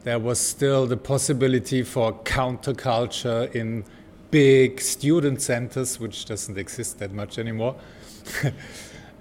there 0.05 0.19
was 0.19 0.39
still 0.39 0.87
the 0.87 0.99
possibility 0.99 1.83
for 1.83 2.13
counterculture 2.25 3.51
in 3.55 3.85
big 4.31 4.83
student 4.83 5.41
centers, 5.41 5.99
which 5.99 6.27
doesn't 6.27 6.59
exist 6.59 6.99
that 6.99 7.13
much 7.13 7.39
anymore. 7.39 7.77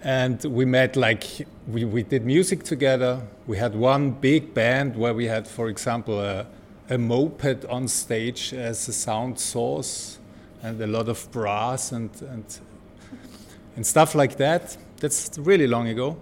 and 0.03 0.43
we 0.45 0.65
met 0.65 0.95
like 0.95 1.47
we, 1.67 1.86
we 1.86 2.03
did 2.03 2.25
music 2.25 2.63
together 2.63 3.21
we 3.47 3.58
had 3.58 3.75
one 3.75 4.12
big 4.12 4.53
band 4.53 4.95
where 4.95 5.13
we 5.13 5.25
had 5.25 5.47
for 5.47 5.69
example 5.69 6.19
a, 6.19 6.45
a 6.89 6.97
moped 6.97 7.65
on 7.65 7.88
stage 7.88 8.53
as 8.53 8.88
a 8.88 8.93
sound 8.93 9.39
source 9.39 10.19
and 10.62 10.79
a 10.81 10.88
lot 10.88 11.10
of 11.10 11.29
brass 11.31 11.91
and, 11.91 12.10
and 12.21 12.60
and 13.75 13.86
stuff 13.86 14.15
like 14.15 14.38
that 14.38 14.77
that's 14.99 15.38
really 15.39 15.67
long 15.67 15.88
ago 15.88 16.17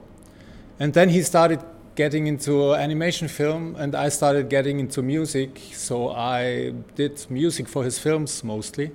And 0.79 0.93
then 0.93 1.09
he 1.09 1.21
started 1.21 1.59
getting 1.95 2.27
into 2.27 2.73
animation 2.73 3.27
film, 3.27 3.75
and 3.77 3.95
I 3.95 4.09
started 4.09 4.49
getting 4.49 4.79
into 4.79 5.01
music. 5.01 5.59
So 5.73 6.09
I 6.09 6.73
did 6.95 7.25
music 7.29 7.67
for 7.67 7.83
his 7.83 7.99
films 7.99 8.43
mostly. 8.43 8.91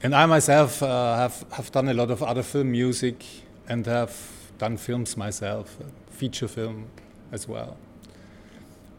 And 0.00 0.14
I 0.14 0.26
myself 0.26 0.80
uh, 0.80 1.16
have, 1.16 1.44
have 1.52 1.72
done 1.72 1.88
a 1.88 1.94
lot 1.94 2.10
of 2.12 2.22
other 2.22 2.44
film 2.44 2.70
music 2.70 3.24
and 3.68 3.84
have 3.86 4.16
done 4.56 4.76
films 4.76 5.16
myself, 5.16 5.76
feature 6.10 6.46
film 6.46 6.86
as 7.32 7.48
well. 7.48 7.76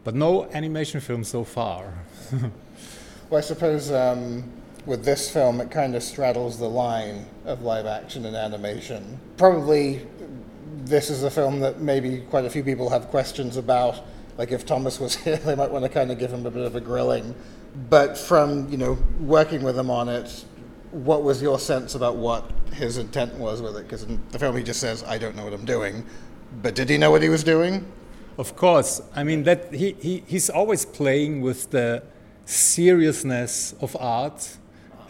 But 0.04 0.14
no 0.14 0.44
animation 0.52 1.00
film 1.00 1.24
so 1.24 1.42
far. 1.42 1.94
well, 3.30 3.38
I 3.38 3.40
suppose 3.40 3.90
um, 3.90 4.44
with 4.84 5.04
this 5.04 5.30
film, 5.30 5.60
it 5.62 5.70
kind 5.70 5.94
of 5.94 6.02
straddles 6.02 6.58
the 6.58 6.68
line 6.68 7.26
of 7.46 7.62
live 7.62 7.86
action 7.86 8.26
and 8.26 8.36
animation. 8.36 9.18
Probably 9.38 10.06
this 10.84 11.08
is 11.08 11.22
a 11.22 11.30
film 11.30 11.60
that 11.60 11.80
maybe 11.80 12.20
quite 12.30 12.44
a 12.44 12.50
few 12.50 12.62
people 12.62 12.90
have 12.90 13.08
questions 13.08 13.56
about. 13.56 14.02
Like 14.36 14.52
if 14.52 14.66
Thomas 14.66 15.00
was 15.00 15.16
here, 15.24 15.36
they 15.36 15.54
might 15.54 15.70
want 15.70 15.84
to 15.84 15.88
kind 15.88 16.10
of 16.10 16.18
give 16.18 16.30
him 16.30 16.44
a 16.44 16.50
bit 16.50 16.66
of 16.66 16.76
a 16.76 16.80
grilling. 16.80 17.34
But 17.88 18.18
from 18.18 18.68
you 18.68 18.76
know 18.76 18.98
working 19.20 19.62
with 19.62 19.78
him 19.78 19.90
on 19.90 20.08
it, 20.08 20.44
what 20.92 21.22
was 21.22 21.40
your 21.40 21.58
sense 21.58 21.94
about 21.94 22.16
what 22.16 22.50
his 22.72 22.98
intent 22.98 23.34
was 23.34 23.62
with 23.62 23.76
it? 23.76 23.84
Because 23.84 24.02
in 24.02 24.20
the 24.30 24.38
film 24.38 24.56
he 24.56 24.62
just 24.62 24.80
says, 24.80 25.04
"I 25.04 25.18
don't 25.18 25.36
know 25.36 25.44
what 25.44 25.52
I'm 25.52 25.64
doing," 25.64 26.04
but 26.62 26.74
did 26.74 26.88
he 26.88 26.98
know 26.98 27.10
what 27.10 27.22
he 27.22 27.28
was 27.28 27.44
doing? 27.44 27.86
Of 28.38 28.56
course. 28.56 29.00
I 29.14 29.24
mean 29.24 29.44
that 29.44 29.72
he, 29.72 29.96
he 30.00 30.22
he's 30.26 30.50
always 30.50 30.84
playing 30.84 31.42
with 31.42 31.70
the 31.70 32.02
seriousness 32.44 33.74
of 33.80 33.96
art 34.00 34.56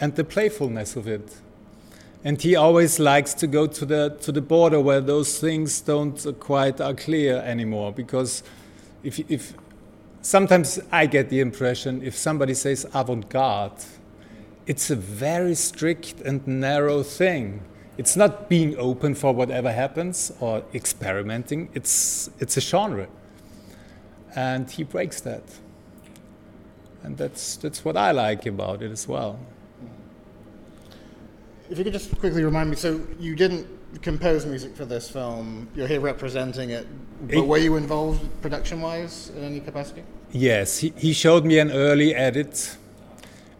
and 0.00 0.14
the 0.14 0.24
playfulness 0.24 0.96
of 0.96 1.06
it. 1.06 1.36
And 2.22 2.40
he 2.40 2.54
always 2.54 2.98
likes 2.98 3.32
to 3.34 3.46
go 3.46 3.66
to 3.66 3.86
the 3.86 4.16
to 4.20 4.32
the 4.32 4.42
border 4.42 4.80
where 4.80 5.00
those 5.00 5.38
things 5.38 5.80
don't 5.80 6.38
quite 6.38 6.80
are 6.80 6.94
clear 6.94 7.36
anymore. 7.36 7.92
Because 7.92 8.42
if 9.02 9.18
if 9.30 9.54
sometimes 10.20 10.78
I 10.92 11.06
get 11.06 11.30
the 11.30 11.40
impression 11.40 12.02
if 12.02 12.14
somebody 12.16 12.52
says 12.52 12.86
avant-garde 12.92 13.72
it's 14.70 14.88
a 14.88 14.94
very 14.94 15.56
strict 15.56 16.20
and 16.20 16.46
narrow 16.46 17.02
thing. 17.02 17.60
It's 17.98 18.16
not 18.16 18.48
being 18.48 18.78
open 18.78 19.16
for 19.16 19.34
whatever 19.34 19.72
happens 19.72 20.32
or 20.38 20.62
experimenting. 20.72 21.70
It's, 21.74 22.30
it's 22.38 22.56
a 22.56 22.60
genre. 22.60 23.08
And 24.36 24.70
he 24.70 24.84
breaks 24.84 25.20
that. 25.22 25.42
And 27.02 27.16
that's, 27.16 27.56
that's 27.56 27.84
what 27.84 27.96
I 27.96 28.12
like 28.12 28.46
about 28.46 28.80
it 28.80 28.92
as 28.92 29.08
well. 29.08 29.40
If 31.68 31.76
you 31.76 31.82
could 31.82 31.92
just 31.92 32.16
quickly 32.20 32.44
remind 32.44 32.70
me 32.70 32.76
so 32.76 33.00
you 33.18 33.34
didn't 33.34 33.66
compose 34.02 34.46
music 34.46 34.76
for 34.76 34.84
this 34.84 35.10
film, 35.10 35.66
you're 35.74 35.88
here 35.88 36.00
representing 36.00 36.70
it, 36.70 36.86
but 37.22 37.44
were 37.44 37.58
you 37.58 37.74
involved 37.74 38.22
production 38.40 38.80
wise 38.80 39.32
in 39.36 39.42
any 39.42 39.58
capacity? 39.58 40.04
Yes, 40.30 40.78
he, 40.78 40.92
he 40.96 41.12
showed 41.12 41.44
me 41.44 41.58
an 41.58 41.72
early 41.72 42.14
edit 42.14 42.76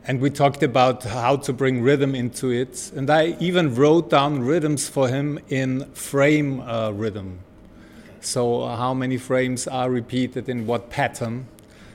and 0.07 0.21
we 0.21 0.31
talked 0.31 0.63
about 0.63 1.05
how 1.05 1.37
to 1.37 1.53
bring 1.53 1.83
rhythm 1.83 2.15
into 2.15 2.51
it. 2.51 2.91
And 2.97 3.11
I 3.11 3.37
even 3.39 3.75
wrote 3.75 4.11
down 4.11 4.41
rhythms 4.41 4.89
for 4.89 5.09
him 5.09 5.39
in 5.49 5.85
frame 5.93 6.61
uh, 6.61 6.91
rhythm. 6.91 7.41
So, 8.21 8.63
uh, 8.63 8.77
how 8.77 8.95
many 8.95 9.17
frames 9.17 9.67
are 9.67 9.91
repeated 9.91 10.49
in 10.49 10.67
what 10.67 10.91
pattern. 10.91 11.47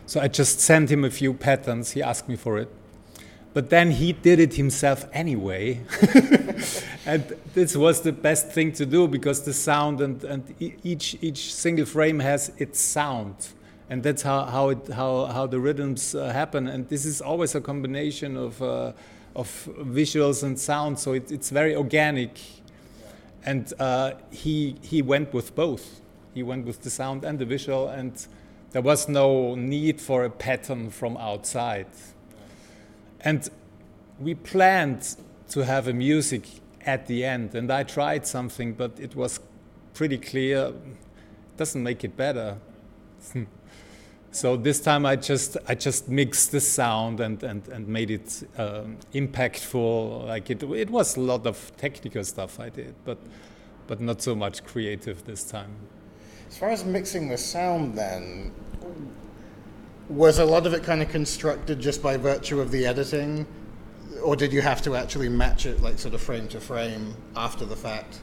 So, 0.05 0.21
I 0.21 0.27
just 0.27 0.59
sent 0.59 0.91
him 0.91 1.03
a 1.03 1.09
few 1.09 1.33
patterns. 1.33 1.91
He 1.91 2.01
asked 2.01 2.27
me 2.27 2.35
for 2.35 2.57
it. 2.57 2.69
But 3.53 3.69
then 3.69 3.91
he 3.91 4.11
did 4.13 4.39
it 4.39 4.55
himself 4.55 5.05
anyway. 5.13 5.81
and 7.05 7.35
this 7.53 7.75
was 7.75 8.01
the 8.01 8.11
best 8.11 8.51
thing 8.51 8.73
to 8.73 8.85
do 8.85 9.07
because 9.07 9.43
the 9.45 9.53
sound 9.53 10.01
and, 10.01 10.23
and 10.23 10.55
each, 10.59 11.17
each 11.21 11.53
single 11.53 11.85
frame 11.85 12.19
has 12.19 12.51
its 12.57 12.81
sound 12.81 13.35
and 13.89 14.01
that's 14.01 14.23
how 14.23 14.45
how 14.45 14.69
it 14.69 14.87
how 14.87 15.25
how 15.25 15.47
the 15.47 15.59
rhythms 15.59 16.15
uh, 16.15 16.31
happen. 16.31 16.67
And 16.67 16.87
this 16.89 17.05
is 17.05 17.21
always 17.21 17.55
a 17.55 17.61
combination 17.61 18.37
of 18.37 18.61
uh, 18.61 18.93
of 19.35 19.69
visuals 19.79 20.43
and 20.43 20.59
sound, 20.59 20.99
so 20.99 21.13
it, 21.13 21.31
it's 21.31 21.49
very 21.49 21.75
organic. 21.75 22.39
And 23.45 23.71
uh, 23.79 24.13
he 24.31 24.75
he 24.81 25.01
went 25.01 25.33
with 25.33 25.55
both. 25.55 26.01
He 26.33 26.43
went 26.43 26.65
with 26.65 26.81
the 26.81 26.89
sound 26.89 27.23
and 27.23 27.37
the 27.39 27.45
visual, 27.45 27.87
and 27.89 28.13
there 28.71 28.81
was 28.81 29.07
no 29.07 29.55
need 29.55 30.01
for 30.01 30.25
a 30.25 30.29
pattern 30.29 30.89
from 30.89 31.15
outside. 31.17 31.87
And 33.21 33.47
we 34.19 34.35
planned 34.35 35.15
to 35.49 35.63
have 35.63 35.87
a 35.87 35.93
music 35.93 36.43
at 36.85 37.07
the 37.07 37.23
end, 37.23 37.55
and 37.55 37.71
I 37.71 37.83
tried 37.83 38.25
something, 38.25 38.73
but 38.73 38.99
it 38.99 39.15
was 39.15 39.39
pretty 39.93 40.17
clear. 40.17 40.73
Doesn't 41.55 41.81
make 41.81 42.03
it 42.03 42.17
better. 42.17 42.57
So 44.35 44.57
this 44.57 44.81
time 44.81 45.05
I 45.05 45.15
just 45.15 45.55
I 45.65 45.75
just 45.75 46.09
mixed 46.09 46.51
the 46.51 46.59
sound 46.59 47.21
and 47.21 47.41
and, 47.41 47.65
and 47.69 47.87
made 47.87 48.11
it 48.11 48.43
um, 48.57 48.97
impactful. 49.13 50.25
Like 50.25 50.49
it 50.49 50.61
it 50.61 50.89
was 50.89 51.15
a 51.15 51.21
lot 51.21 51.47
of 51.47 51.71
technical 51.77 52.21
stuff 52.25 52.59
I 52.59 52.67
did, 52.67 52.95
but 53.05 53.17
but 53.87 54.01
not 54.01 54.21
so 54.21 54.35
much 54.35 54.65
creative 54.65 55.23
this 55.23 55.45
time. 55.45 55.71
As 56.49 56.57
far 56.57 56.69
as 56.69 56.83
mixing 56.83 57.29
the 57.29 57.37
sound, 57.37 57.97
then 57.97 58.51
was 60.09 60.39
a 60.39 60.45
lot 60.45 60.67
of 60.67 60.73
it 60.73 60.83
kind 60.83 61.01
of 61.01 61.07
constructed 61.07 61.79
just 61.79 62.03
by 62.03 62.17
virtue 62.17 62.59
of 62.59 62.71
the 62.71 62.85
editing, 62.85 63.47
or 64.21 64.35
did 64.35 64.51
you 64.51 64.61
have 64.61 64.81
to 64.81 64.97
actually 64.97 65.29
match 65.29 65.65
it 65.65 65.81
like 65.81 65.97
sort 65.97 66.13
of 66.13 66.21
frame 66.21 66.49
to 66.49 66.59
frame 66.59 67.15
after 67.37 67.63
the 67.63 67.77
fact? 67.77 68.19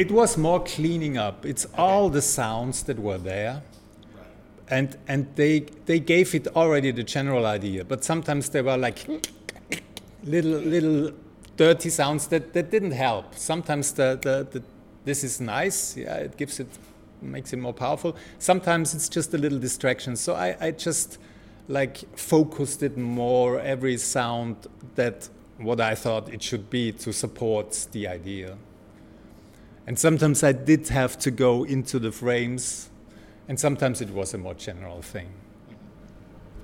It 0.00 0.10
was 0.10 0.38
more 0.38 0.64
cleaning 0.64 1.18
up. 1.18 1.44
It's 1.44 1.66
okay. 1.66 1.74
all 1.76 2.08
the 2.08 2.22
sounds 2.22 2.84
that 2.84 2.98
were 2.98 3.18
there. 3.18 3.60
And 4.70 4.96
and 5.06 5.26
they 5.36 5.66
they 5.84 6.00
gave 6.00 6.34
it 6.34 6.48
already 6.56 6.90
the 6.90 7.02
general 7.02 7.44
idea. 7.44 7.84
But 7.84 8.02
sometimes 8.02 8.48
there 8.48 8.64
were 8.64 8.78
like 8.78 9.06
little 10.24 10.58
little 10.58 11.12
dirty 11.58 11.90
sounds 11.90 12.28
that, 12.28 12.54
that 12.54 12.70
didn't 12.70 12.92
help. 12.92 13.34
Sometimes 13.34 13.92
the, 13.92 14.18
the, 14.22 14.48
the 14.50 14.62
this 15.04 15.22
is 15.22 15.38
nice. 15.38 15.98
Yeah 15.98 16.14
it 16.14 16.38
gives 16.38 16.60
it 16.60 16.68
makes 17.20 17.52
it 17.52 17.58
more 17.58 17.74
powerful. 17.74 18.16
Sometimes 18.38 18.94
it's 18.94 19.10
just 19.10 19.34
a 19.34 19.38
little 19.38 19.58
distraction. 19.58 20.16
So 20.16 20.34
i, 20.34 20.56
I 20.68 20.70
just 20.70 21.18
like 21.68 21.98
focused 22.16 22.82
it 22.82 22.96
more 22.96 23.60
every 23.60 23.98
sound 23.98 24.56
that 24.94 25.28
what 25.58 25.78
i 25.78 25.94
thought 25.94 26.32
it 26.32 26.42
should 26.42 26.70
be 26.70 26.90
to 26.90 27.12
support 27.12 27.86
the 27.92 28.08
idea 28.08 28.56
and 29.90 29.98
sometimes 29.98 30.44
i 30.44 30.52
did 30.52 30.86
have 30.88 31.18
to 31.18 31.32
go 31.32 31.64
into 31.64 31.98
the 31.98 32.12
frames 32.12 32.90
and 33.50 33.58
sometimes 33.58 34.00
it 34.00 34.10
was 34.10 34.32
a 34.32 34.38
more 34.38 34.54
general 34.54 35.02
thing. 35.02 35.28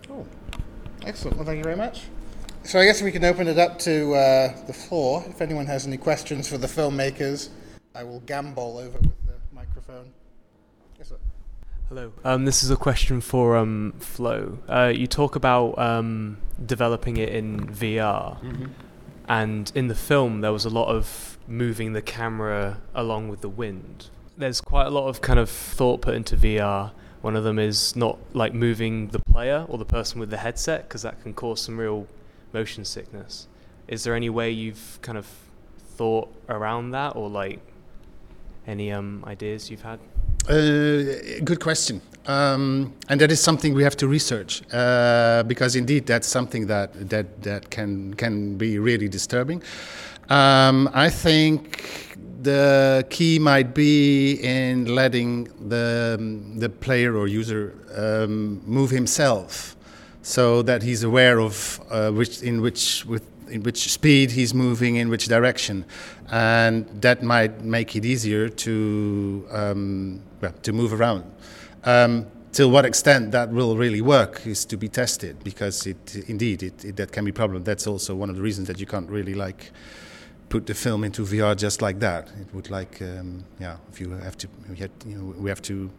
Oh, 0.08 0.24
excellent. 1.04 1.36
Well, 1.36 1.44
thank 1.44 1.58
you 1.58 1.64
very 1.64 1.74
much. 1.74 2.04
So 2.62 2.78
I 2.78 2.84
guess 2.84 3.02
we 3.02 3.10
can 3.10 3.24
open 3.24 3.48
it 3.48 3.58
up 3.58 3.80
to 3.80 4.14
uh, 4.14 4.66
the 4.68 4.72
floor. 4.72 5.24
If 5.28 5.42
anyone 5.42 5.66
has 5.66 5.84
any 5.84 5.96
questions 5.96 6.48
for 6.48 6.58
the 6.58 6.68
filmmakers, 6.68 7.48
I 7.92 8.04
will 8.04 8.20
gambol 8.20 8.80
over 8.80 8.98
with 9.00 9.26
the 9.26 9.34
microphone. 9.52 10.12
Yes, 10.96 11.08
sir. 11.08 11.16
Hello. 11.88 12.12
Um, 12.24 12.44
this 12.44 12.62
is 12.62 12.70
a 12.70 12.76
question 12.76 13.20
for 13.20 13.56
um, 13.56 13.94
Flow. 13.98 14.60
Uh, 14.68 14.92
you 14.94 15.08
talk 15.08 15.34
about 15.34 15.76
um, 15.80 16.38
developing 16.64 17.16
it 17.16 17.30
in 17.30 17.66
VR, 17.66 18.40
mm-hmm. 18.40 18.66
And 19.28 19.72
in 19.74 19.88
the 19.88 19.94
film 19.94 20.40
there 20.40 20.52
was 20.52 20.64
a 20.64 20.70
lot 20.70 20.88
of 20.88 21.38
moving 21.48 21.92
the 21.92 22.02
camera 22.02 22.78
along 22.94 23.28
with 23.28 23.40
the 23.40 23.48
wind 23.48 24.08
there's 24.36 24.60
quite 24.60 24.86
a 24.86 24.90
lot 24.90 25.08
of 25.08 25.20
kind 25.20 25.38
of 25.38 25.48
thought 25.48 26.02
put 26.02 26.14
into 26.14 26.36
VR. 26.36 26.92
One 27.22 27.36
of 27.36 27.44
them 27.44 27.58
is 27.58 27.96
not 27.96 28.18
like 28.34 28.54
moving 28.54 29.08
the 29.08 29.18
player 29.18 29.66
or 29.68 29.78
the 29.78 29.84
person 29.84 30.20
with 30.20 30.30
the 30.30 30.36
headset 30.36 30.88
because 30.88 31.02
that 31.02 31.22
can 31.22 31.34
cause 31.34 31.60
some 31.60 31.78
real 31.78 32.06
motion 32.52 32.84
sickness. 32.84 33.48
Is 33.88 34.04
there 34.04 34.14
any 34.14 34.30
way 34.30 34.50
you've 34.50 34.98
kind 35.02 35.16
of 35.18 35.26
thought 35.78 36.32
around 36.48 36.90
that 36.90 37.16
or 37.16 37.28
like 37.28 37.60
any 38.66 38.92
um, 38.92 39.24
ideas 39.26 39.70
you've 39.70 39.82
had? 39.82 39.98
Uh, 40.48 41.40
good 41.44 41.60
question. 41.60 42.00
Um, 42.26 42.92
and 43.08 43.20
that 43.20 43.30
is 43.30 43.40
something 43.40 43.72
we 43.72 43.84
have 43.84 43.96
to 43.98 44.08
research 44.08 44.62
uh, 44.72 45.44
because 45.44 45.76
indeed 45.76 46.06
that's 46.06 46.26
something 46.26 46.66
that, 46.66 47.08
that, 47.08 47.42
that 47.42 47.70
can, 47.70 48.14
can 48.14 48.56
be 48.56 48.78
really 48.78 49.08
disturbing. 49.08 49.62
Um, 50.28 50.90
I 50.92 51.08
think 51.08 52.16
the 52.42 53.06
key 53.10 53.38
might 53.38 53.74
be 53.74 54.34
in 54.42 54.94
letting 54.94 55.44
the, 55.68 56.18
the 56.56 56.68
player 56.68 57.16
or 57.16 57.28
user 57.28 57.74
um, 57.94 58.60
move 58.66 58.90
himself 58.90 59.76
so 60.22 60.62
that 60.62 60.82
he's 60.82 61.04
aware 61.04 61.38
of 61.38 61.80
uh, 61.90 62.10
which, 62.10 62.42
in, 62.42 62.60
which, 62.60 63.06
with, 63.06 63.22
in 63.48 63.62
which 63.62 63.92
speed 63.92 64.32
he's 64.32 64.52
moving, 64.52 64.96
in 64.96 65.08
which 65.08 65.26
direction. 65.26 65.84
And 66.32 66.86
that 67.00 67.22
might 67.22 67.62
make 67.62 67.94
it 67.94 68.04
easier 68.04 68.48
to, 68.48 69.46
um, 69.52 70.22
well, 70.40 70.52
to 70.62 70.72
move 70.72 70.92
around. 70.92 71.24
Um, 71.86 72.26
till 72.52 72.70
what 72.70 72.84
extent 72.84 73.30
that 73.30 73.50
will 73.50 73.76
really 73.76 74.00
work 74.00 74.46
is 74.46 74.64
to 74.64 74.76
be 74.76 74.88
tested 74.88 75.36
because 75.44 75.86
it 75.86 76.16
indeed 76.28 76.62
it, 76.62 76.84
it, 76.84 76.96
that 76.96 77.12
can 77.12 77.24
be 77.24 77.30
a 77.30 77.34
problem. 77.34 77.62
That's 77.64 77.86
also 77.86 78.14
one 78.14 78.28
of 78.28 78.36
the 78.36 78.42
reasons 78.42 78.66
that 78.66 78.80
you 78.80 78.86
can't 78.86 79.08
really 79.08 79.34
like 79.34 79.72
put 80.48 80.66
the 80.66 80.74
film 80.74 81.04
into 81.04 81.22
VR 81.22 81.56
just 81.56 81.82
like 81.82 82.00
that. 82.00 82.28
It 82.40 82.52
would 82.54 82.70
like, 82.70 83.00
um, 83.02 83.44
yeah, 83.60 83.76
if 83.92 84.00
you 84.00 84.10
have 84.10 84.36
to, 84.38 84.48
we, 84.68 84.76
had, 84.76 84.90
you 85.06 85.16
know, 85.16 85.34
we 85.38 85.48
have 85.48 85.62
to 85.62 85.90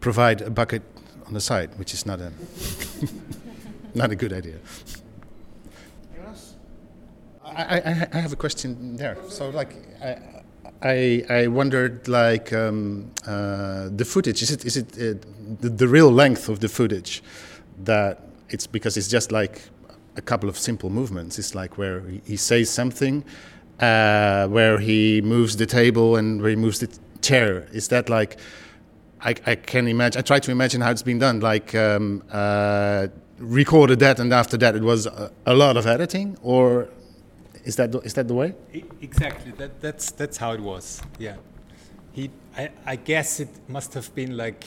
provide 0.00 0.40
a 0.40 0.50
bucket 0.50 0.82
on 1.26 1.34
the 1.34 1.40
side, 1.40 1.78
which 1.78 1.92
is 1.92 2.06
not 2.06 2.20
a 2.20 2.32
not 3.94 4.10
a 4.10 4.16
good 4.16 4.32
idea. 4.32 4.56
I, 7.44 7.80
I, 7.80 8.08
I 8.12 8.18
have 8.18 8.32
a 8.32 8.36
question 8.36 8.96
there. 8.96 9.16
So, 9.28 9.48
like, 9.50 9.74
I, 10.02 10.18
I, 10.82 11.24
I 11.28 11.46
wondered, 11.48 12.06
like, 12.06 12.52
um, 12.52 13.10
uh, 13.26 13.88
the 13.90 14.04
footage 14.04 14.42
is 14.42 14.50
it 14.50 14.64
is 14.64 14.76
it 14.76 14.92
uh, 14.94 15.18
the, 15.60 15.70
the 15.70 15.88
real 15.88 16.10
length 16.10 16.48
of 16.48 16.60
the 16.60 16.68
footage 16.68 17.22
that 17.84 18.22
it's 18.48 18.66
because 18.66 18.96
it's 18.96 19.08
just 19.08 19.32
like 19.32 19.62
a 20.16 20.20
couple 20.20 20.48
of 20.48 20.56
simple 20.56 20.90
movements. 20.90 21.38
It's 21.38 21.54
like 21.54 21.78
where 21.78 22.02
he, 22.24 22.36
says 22.36 22.70
something, 22.70 23.24
uh, 23.80 24.46
where 24.48 24.78
he 24.78 25.20
moves 25.20 25.56
the 25.56 25.66
table 25.66 26.16
and 26.16 26.40
where 26.40 26.50
he 26.50 26.56
moves 26.56 26.78
the 26.78 26.88
chair. 27.22 27.66
Is 27.72 27.88
that 27.88 28.08
like? 28.08 28.38
I, 29.20 29.34
I 29.46 29.54
can 29.56 29.88
imagine. 29.88 30.20
I 30.20 30.22
try 30.22 30.38
to 30.38 30.50
imagine 30.52 30.80
how 30.80 30.92
it's 30.92 31.02
been 31.02 31.18
done. 31.18 31.40
Like 31.40 31.74
um, 31.74 32.22
uh, 32.30 33.08
recorded 33.38 33.98
that, 33.98 34.20
and 34.20 34.32
after 34.32 34.56
that, 34.58 34.76
it 34.76 34.82
was 34.82 35.06
a, 35.06 35.32
a 35.44 35.54
lot 35.54 35.76
of 35.76 35.88
editing, 35.88 36.38
or 36.40 36.88
is 37.68 37.76
that 37.76 37.92
the, 37.92 38.00
is 38.00 38.14
that 38.14 38.26
the 38.26 38.34
way? 38.34 38.54
Exactly. 39.02 39.52
That, 39.52 39.78
that's 39.80 40.10
that's 40.10 40.38
how 40.38 40.52
it 40.52 40.60
was. 40.60 41.02
Yeah. 41.18 41.36
He. 42.12 42.30
I, 42.56 42.70
I 42.86 42.96
guess 42.96 43.40
it 43.40 43.50
must 43.68 43.92
have 43.94 44.12
been 44.14 44.36
like 44.36 44.64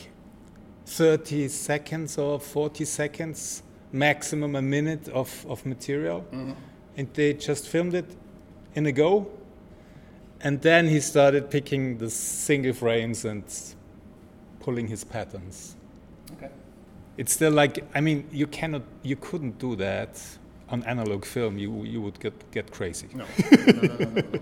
30 0.85 1.47
seconds 1.47 2.17
or 2.19 2.39
40 2.39 2.85
seconds, 2.85 3.63
maximum 3.91 4.55
a 4.55 4.61
minute 4.61 5.09
of, 5.09 5.45
of 5.49 5.65
material. 5.65 6.21
Mm-hmm. 6.31 6.51
And 6.97 7.13
they 7.13 7.33
just 7.33 7.67
filmed 7.67 7.95
it 7.95 8.05
in 8.75 8.85
a 8.85 8.91
go. 8.91 9.27
And 10.41 10.61
then 10.61 10.87
he 10.87 10.99
started 10.99 11.49
picking 11.49 11.97
the 11.97 12.09
single 12.09 12.73
frames 12.73 13.25
and 13.25 13.43
pulling 14.59 14.87
his 14.87 15.03
patterns. 15.03 15.75
Okay. 16.33 16.49
It's 17.17 17.33
still 17.33 17.51
like, 17.51 17.83
I 17.95 18.01
mean, 18.01 18.27
you 18.31 18.47
cannot, 18.47 18.83
you 19.01 19.15
couldn't 19.15 19.57
do 19.57 19.75
that 19.77 20.21
on 20.71 20.83
analog 20.83 21.25
film. 21.25 21.57
You, 21.57 21.83
you 21.83 22.01
would 22.01 22.19
get, 22.19 22.51
get 22.51 22.71
crazy. 22.71 23.07
No. 23.13 23.25
no, 23.51 23.81
no, 23.81 24.05
no 24.05 24.39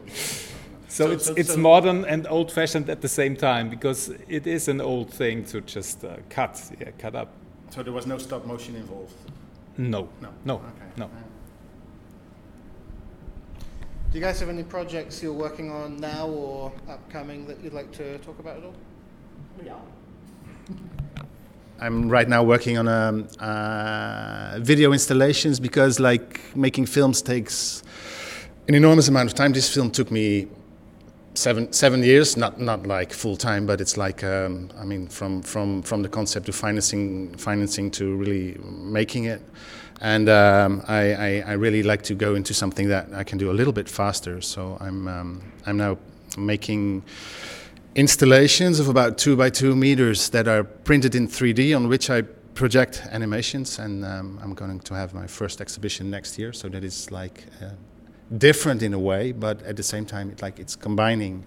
so, 0.89 1.05
so, 1.07 1.11
it's, 1.11 1.25
so, 1.25 1.33
it's 1.35 1.53
so 1.53 1.57
modern 1.57 2.05
and 2.05 2.27
old 2.27 2.51
fashioned 2.51 2.89
at 2.89 3.01
the 3.01 3.07
same 3.07 3.35
time 3.35 3.69
because 3.69 4.09
it 4.27 4.47
is 4.47 4.67
an 4.67 4.81
old 4.81 5.13
thing 5.13 5.43
to 5.45 5.61
just 5.61 6.03
uh, 6.03 6.17
cut, 6.29 6.61
yeah, 6.79 6.91
cut 6.97 7.15
up. 7.15 7.33
So 7.69 7.83
there 7.83 7.93
was 7.93 8.07
no 8.07 8.17
stop 8.17 8.45
motion 8.45 8.75
involved? 8.75 9.13
No. 9.77 10.09
No. 10.21 10.29
No. 10.45 10.55
Okay. 10.55 10.91
No. 10.97 11.09
Do 14.11 14.17
you 14.17 14.23
guys 14.23 14.39
have 14.39 14.49
any 14.49 14.63
projects 14.63 15.21
you're 15.21 15.31
working 15.31 15.69
on 15.71 15.97
now 15.97 16.27
or 16.27 16.71
upcoming 16.89 17.45
that 17.45 17.63
you'd 17.63 17.73
like 17.73 17.91
to 17.91 18.17
talk 18.19 18.39
about 18.39 18.57
at 18.57 18.63
all? 18.63 18.73
Yeah. 19.63 19.75
I'm 21.81 22.09
right 22.09 22.27
now 22.27 22.43
working 22.43 22.77
on 22.77 22.87
a, 22.87 23.43
uh, 23.43 24.59
video 24.59 24.91
installations 24.91 25.59
because 25.59 25.99
like 25.99 26.55
making 26.55 26.87
films 26.87 27.21
takes 27.21 27.83
an 28.67 28.75
enormous 28.75 29.07
amount 29.07 29.29
of 29.29 29.35
time. 29.35 29.53
This 29.53 29.73
film 29.73 29.89
took 29.89 30.11
me 30.11 30.47
seven 31.35 31.71
seven 31.71 32.03
years, 32.03 32.35
not 32.35 32.59
not 32.59 32.85
like 32.85 33.13
full 33.13 33.37
time, 33.37 33.65
but 33.65 33.79
it's 33.79 33.97
like 33.97 34.23
um, 34.23 34.69
I 34.77 34.83
mean 34.83 35.07
from 35.07 35.41
from 35.41 35.81
from 35.81 36.01
the 36.01 36.09
concept 36.09 36.47
to 36.47 36.51
financing 36.51 37.35
financing 37.37 37.91
to 37.91 38.15
really 38.15 38.57
making 38.63 39.25
it. 39.25 39.41
And 40.01 40.29
um, 40.29 40.81
I, 40.87 41.13
I, 41.13 41.43
I, 41.47 41.53
really 41.53 41.83
like 41.83 42.03
to 42.03 42.15
go 42.15 42.35
into 42.35 42.53
something 42.53 42.87
that 42.87 43.09
I 43.13 43.25
can 43.25 43.37
do 43.37 43.51
a 43.51 43.55
little 43.59 43.73
bit 43.73 43.89
faster. 43.89 44.39
So 44.39 44.77
I'm 44.79 45.07
um, 45.09 45.41
I'm 45.65 45.75
now 45.75 45.97
making 46.37 47.03
installations 47.99 48.79
of 48.79 48.87
about 48.87 49.17
two 49.17 49.35
by 49.35 49.49
two 49.49 49.75
meters 49.75 50.29
that 50.29 50.47
are 50.47 50.63
printed 50.63 51.15
in 51.15 51.27
3D 51.27 51.75
on 51.75 51.87
which 51.87 52.09
I 52.09 52.21
project 52.53 53.03
animations, 53.11 53.79
and 53.79 54.03
um, 54.03 54.39
I'm 54.41 54.53
going 54.53 54.79
to 54.79 54.93
have 54.93 55.13
my 55.13 55.27
first 55.27 55.61
exhibition 55.61 56.09
next 56.09 56.37
year. 56.39 56.53
So 56.53 56.69
that 56.69 56.83
is 56.83 57.11
like. 57.11 57.45
Uh, 57.61 57.69
different 58.37 58.83
in 58.83 58.93
a 58.93 58.99
way, 58.99 59.31
but 59.31 59.61
at 59.63 59.75
the 59.75 59.83
same 59.83 60.05
time, 60.05 60.29
it, 60.29 60.41
like 60.41 60.59
it's 60.59 60.75
combining, 60.75 61.43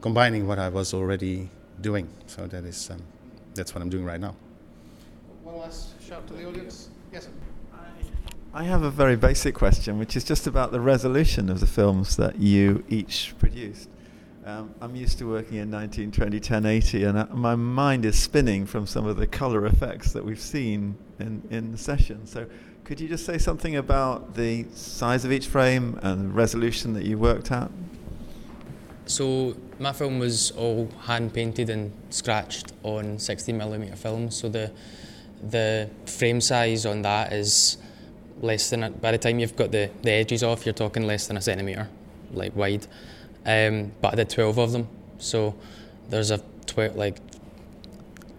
combining 0.00 0.46
what 0.46 0.58
I 0.58 0.68
was 0.68 0.94
already 0.94 1.50
doing. 1.80 2.08
So 2.26 2.46
that 2.46 2.64
is 2.64 2.90
um, 2.90 3.02
that's 3.54 3.74
what 3.74 3.82
I'm 3.82 3.90
doing 3.90 4.04
right 4.04 4.20
now. 4.20 4.34
One 5.42 5.58
last 5.58 6.00
shout 6.02 6.26
to 6.28 6.34
the 6.34 6.48
audience. 6.48 6.88
Yes. 7.12 7.28
I 8.54 8.64
have 8.64 8.84
a 8.84 8.90
very 8.90 9.16
basic 9.16 9.54
question, 9.54 9.98
which 9.98 10.16
is 10.16 10.24
just 10.24 10.46
about 10.46 10.72
the 10.72 10.80
resolution 10.80 11.50
of 11.50 11.60
the 11.60 11.66
films 11.66 12.16
that 12.16 12.38
you 12.38 12.84
each 12.88 13.34
produced. 13.38 13.90
Um, 14.46 14.72
I'm 14.80 14.94
used 14.94 15.18
to 15.18 15.24
working 15.24 15.56
in 15.56 15.72
1920, 15.72 16.36
1080, 16.36 17.02
and 17.02 17.18
uh, 17.18 17.26
my 17.32 17.56
mind 17.56 18.04
is 18.04 18.16
spinning 18.16 18.64
from 18.64 18.86
some 18.86 19.04
of 19.04 19.16
the 19.16 19.26
color 19.26 19.66
effects 19.66 20.12
that 20.12 20.24
we've 20.24 20.40
seen 20.40 20.96
in, 21.18 21.42
in 21.50 21.72
the 21.72 21.78
session. 21.78 22.24
So 22.28 22.46
could 22.84 23.00
you 23.00 23.08
just 23.08 23.26
say 23.26 23.38
something 23.38 23.74
about 23.74 24.36
the 24.36 24.64
size 24.72 25.24
of 25.24 25.32
each 25.32 25.48
frame 25.48 25.98
and 26.00 26.26
the 26.26 26.32
resolution 26.32 26.92
that 26.92 27.04
you 27.04 27.18
worked 27.18 27.50
at? 27.50 27.72
So 29.06 29.56
my 29.80 29.92
film 29.92 30.20
was 30.20 30.52
all 30.52 30.88
hand 31.00 31.34
painted 31.34 31.68
and 31.68 31.90
scratched 32.10 32.72
on 32.84 33.16
16mm 33.16 33.98
film. 33.98 34.30
So 34.30 34.48
the 34.48 34.70
the 35.42 35.90
frame 36.06 36.40
size 36.40 36.86
on 36.86 37.02
that 37.02 37.32
is 37.32 37.78
less 38.40 38.70
than 38.70 38.84
a, 38.84 38.90
by 38.90 39.10
the 39.10 39.18
time 39.18 39.40
you've 39.40 39.56
got 39.56 39.72
the, 39.72 39.90
the 40.02 40.12
edges 40.12 40.44
off, 40.44 40.64
you're 40.64 40.72
talking 40.72 41.04
less 41.04 41.26
than 41.26 41.36
a 41.36 41.42
centimetre, 41.42 41.88
like 42.32 42.54
wide. 42.54 42.86
Um, 43.46 43.92
but 44.00 44.12
I 44.12 44.16
did 44.16 44.28
12 44.28 44.58
of 44.58 44.72
them, 44.72 44.88
so 45.18 45.54
there's 46.10 46.30
a 46.30 46.38
tw- 46.66 46.96
like 46.96 47.18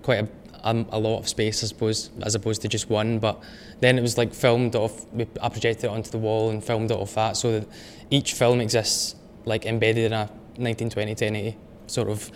quite 0.03 0.25
a 0.25 0.27
um, 0.63 0.85
a 0.91 0.99
lot 0.99 1.19
of 1.19 1.27
space, 1.27 1.63
I 1.63 1.67
suppose, 1.67 2.09
as 2.21 2.35
opposed 2.35 2.61
to 2.63 2.67
just 2.67 2.89
one. 2.89 3.19
But 3.19 3.41
then 3.79 3.97
it 3.97 4.01
was 4.01 4.17
like 4.17 4.33
filmed 4.33 4.75
off. 4.75 5.05
I 5.41 5.49
projected 5.49 5.85
it 5.85 5.89
onto 5.89 6.11
the 6.11 6.17
wall 6.17 6.49
and 6.49 6.63
filmed 6.63 6.91
it 6.91 6.97
off 6.97 7.15
that, 7.15 7.37
so 7.37 7.59
that 7.59 7.69
each 8.09 8.33
film 8.33 8.59
exists 8.59 9.15
like 9.45 9.65
embedded 9.65 10.05
in 10.05 10.13
a 10.13 10.25
1920 10.57 11.11
1080 11.11 11.57
sort 11.87 12.09
of 12.09 12.29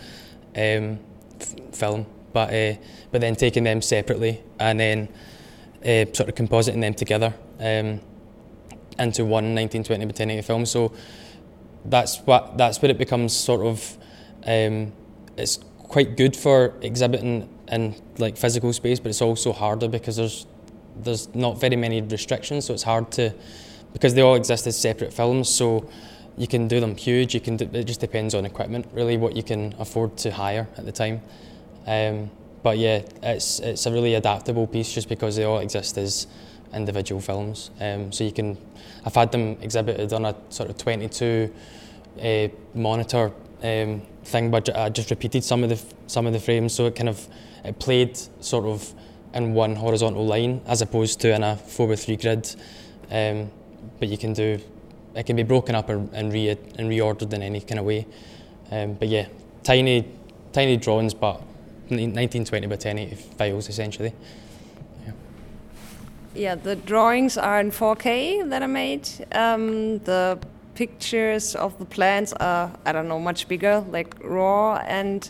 um, 0.56 1.00
f- 1.40 1.56
film. 1.74 2.06
But 2.32 2.54
uh, 2.54 2.80
but 3.12 3.20
then 3.20 3.36
taking 3.36 3.66
them 3.66 3.82
separately 3.82 4.42
and 4.60 4.80
then 4.80 5.10
uh, 5.84 6.06
sort 6.14 6.30
of 6.30 6.36
compositing 6.36 6.80
them 6.80 6.94
together 6.94 7.34
um, 7.60 8.00
into 8.98 9.26
one 9.26 9.54
1920 9.56 10.06
by 10.06 10.10
1080 10.10 10.42
film. 10.44 10.66
So 10.66 10.94
that's 11.86 12.18
what 12.20 12.58
that's 12.58 12.82
where 12.82 12.92
it 12.92 12.98
becomes 12.98 13.36
sort 13.36 13.66
of 13.66 13.98
um, 14.46 14.94
it's 15.38 15.60
quite 15.78 16.16
good 16.16 16.36
for 16.36 16.74
exhibiting 16.82 17.50
in 17.72 17.96
like 18.18 18.38
physical 18.38 18.74
space, 18.74 19.00
but 19.00 19.10
it's 19.10 19.22
also 19.22 19.52
harder 19.52 19.88
because 19.88 20.18
there's 20.18 20.46
there's 20.96 21.34
not 21.34 21.60
very 21.60 21.76
many 21.76 22.02
restrictions, 22.02 22.66
so 22.66 22.74
it's 22.74 22.84
hard 22.84 23.12
to 23.12 23.34
because 23.94 24.14
they 24.14 24.22
all 24.22 24.36
exist 24.36 24.68
as 24.68 24.78
separate 24.78 25.14
films. 25.14 25.50
So 25.50 25.90
you 26.38 26.48
can 26.48 26.68
do 26.68 26.80
them 26.80 26.96
huge. 26.96 27.34
You 27.34 27.42
can. 27.42 27.58
Do, 27.58 27.70
it 27.74 27.84
just 27.86 28.00
depends 28.00 28.34
on 28.36 28.46
equipment, 28.46 28.88
really, 28.94 29.18
what 29.18 29.36
you 29.36 29.44
can 29.44 29.76
afford 29.80 30.18
to 30.18 30.32
hire 30.32 30.68
at 30.78 30.86
the 30.86 30.92
time. 30.92 31.22
Um, 31.88 32.30
but 32.64 32.78
yeah, 32.78 33.02
it's 33.24 33.60
it's 33.60 33.86
a 33.86 33.92
really 33.92 34.16
adaptable 34.16 34.68
piece 34.68 34.94
just 34.94 35.10
because 35.10 35.36
they 35.36 35.44
all 35.44 35.60
exist 35.60 35.98
as 35.98 36.28
individual 36.74 37.22
films. 37.22 37.72
Um, 37.80 38.12
so 38.12 38.24
you 38.24 38.32
can. 38.32 38.58
I've 39.06 39.16
had 39.16 39.32
them 39.32 39.58
exhibited 39.62 40.14
on 40.14 40.26
a 40.26 40.36
sort 40.50 40.70
of 40.70 40.78
22 40.78 41.54
uh, 42.22 42.48
monitor 42.74 43.32
um, 43.64 44.02
thing, 44.24 44.52
but 44.52 44.76
I 44.76 44.90
just 44.90 45.10
repeated 45.10 45.44
some 45.44 45.64
of 45.64 45.70
the 45.70 45.82
some 46.08 46.28
of 46.28 46.34
the 46.34 46.40
frames, 46.40 46.74
so 46.74 46.88
it 46.88 46.96
kind 46.96 47.10
of 47.10 47.28
it 47.64 47.80
played 47.80 48.18
sort 48.44 48.66
of 48.66 48.94
in 49.34 49.54
one 49.54 49.76
horizontal 49.76 50.26
line 50.26 50.62
as 50.68 50.82
opposed 50.82 51.22
to 51.22 51.34
in 51.34 51.44
a 51.44 51.56
four 51.56 51.88
by 51.88 51.96
three 51.96 52.18
grid. 52.18 52.54
Um, 53.10 53.50
but 54.00 54.10
you 54.10 54.18
can 54.18 54.34
do 54.34 54.60
it 55.16 55.26
can 55.26 55.36
be 55.36 55.44
broken 55.44 55.76
up 55.76 55.90
and, 55.90 56.10
and, 56.14 56.32
re- 56.32 56.50
and 56.50 56.90
reordered 56.90 57.34
in 57.34 57.42
any 57.44 57.60
kind 57.62 57.80
of 57.80 57.86
way. 57.86 58.06
Um, 58.72 58.94
but 58.94 59.08
yeah, 59.08 59.28
tiny 59.64 60.08
tiny 60.54 60.78
drawings, 60.78 61.14
but 61.14 61.42
1920 61.90 62.68
by 62.68 62.76
1080 62.76 63.16
files 63.16 63.70
essentially. 63.70 64.14
Yeah. 66.34 66.56
the 66.56 66.76
drawings 66.76 67.38
are 67.38 67.60
in 67.60 67.72
4K 67.72 68.50
that 68.50 68.64
I 68.64 68.68
made. 68.68 69.10
Um, 69.32 70.00
the 70.00 70.40
pictures 70.76 71.56
of 71.56 71.78
the 71.78 71.86
plants 71.86 72.34
are 72.34 72.72
I 72.86 72.92
don't 72.92 73.08
know 73.08 73.20
much 73.20 73.48
bigger, 73.48 73.84
like 73.90 74.16
raw 74.24 74.76
and 74.88 75.30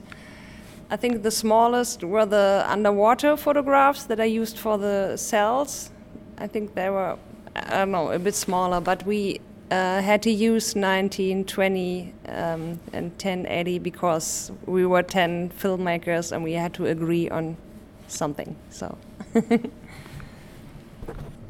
I 0.91 0.97
think 0.97 1.23
the 1.23 1.31
smallest 1.31 2.03
were 2.03 2.25
the 2.25 2.65
underwater 2.67 3.37
photographs 3.37 4.03
that 4.03 4.19
I 4.19 4.25
used 4.25 4.57
for 4.59 4.77
the 4.77 5.15
cells. 5.15 5.89
I 6.37 6.47
think 6.47 6.75
they 6.75 6.89
were, 6.89 7.17
I 7.55 7.77
don't 7.77 7.91
know, 7.91 8.11
a 8.11 8.19
bit 8.19 8.35
smaller, 8.35 8.81
but 8.81 9.05
we 9.05 9.39
uh, 9.71 10.01
had 10.01 10.21
to 10.23 10.31
use 10.31 10.75
1920 10.75 12.13
um, 12.27 12.79
and 12.91 13.11
1080 13.11 13.79
because 13.79 14.51
we 14.65 14.85
were 14.85 15.01
10 15.01 15.51
filmmakers 15.51 16.33
and 16.33 16.43
we 16.43 16.53
had 16.53 16.73
to 16.73 16.87
agree 16.87 17.29
on 17.29 17.55
something. 18.09 18.57
So. 18.69 18.97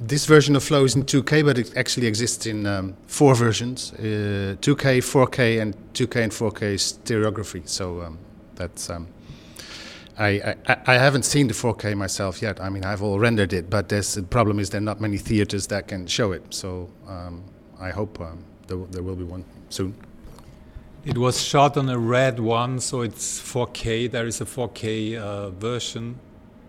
this 0.02 0.26
version 0.26 0.56
of 0.56 0.64
Flow 0.64 0.84
is 0.84 0.96
in 0.96 1.04
2K, 1.04 1.46
but 1.46 1.58
it 1.58 1.78
actually 1.78 2.08
exists 2.08 2.46
in 2.48 2.66
um, 2.66 2.96
four 3.06 3.36
versions: 3.36 3.94
uh, 3.94 4.58
2K, 4.60 4.98
4K, 4.98 5.62
and 5.62 5.76
2K 5.94 6.24
and 6.24 6.32
4K 6.32 6.76
stereography. 6.76 7.68
So 7.68 8.02
um, 8.02 8.18
that's. 8.56 8.90
Um, 8.90 9.08
I, 10.18 10.56
I, 10.68 10.78
I, 10.88 10.94
haven't 10.96 11.24
seen 11.24 11.48
the 11.48 11.54
4K 11.54 11.96
myself 11.96 12.42
yet. 12.42 12.60
I 12.60 12.70
mean, 12.70 12.84
I've 12.84 13.02
all 13.02 13.18
rendered 13.18 13.54
it, 13.54 13.70
but 13.70 13.90
the 13.90 14.26
problem 14.30 14.60
is 14.60 14.70
there 14.70 14.80
are 14.80 14.84
not 14.84 15.00
many 15.00 15.18
theaters 15.18 15.68
that 15.68 15.88
can 15.88 16.06
show 16.06 16.34
it. 16.34 16.44
So 16.54 16.90
um, 17.08 17.44
I 17.80 17.92
hope 17.92 18.20
um, 18.20 18.44
there, 18.68 18.78
there 18.92 19.04
will 19.04 19.16
be 19.16 19.24
one 19.24 19.46
soon. 19.70 19.96
It 21.06 21.18
was 21.18 21.42
shot 21.42 21.78
on 21.78 21.90
a 21.90 21.98
RED 21.98 22.40
One, 22.40 22.80
so 22.82 23.02
it's 23.02 23.40
4K. 23.40 24.12
There 24.12 24.28
is 24.28 24.42
a 24.42 24.46
4K 24.46 25.18
uh, 25.18 25.50
version 25.52 26.20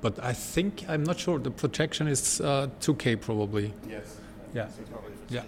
but 0.03 0.23
I 0.23 0.33
think 0.35 0.85
I'm 0.89 1.05
not 1.05 1.19
sure. 1.19 1.39
The 1.39 1.51
projection 1.51 2.09
is 2.09 2.41
uh, 2.41 2.69
2K 2.81 3.21
probably. 3.21 3.73
Yes. 3.89 4.19
Yeah. 4.53 4.69
Yeah. 5.31 5.43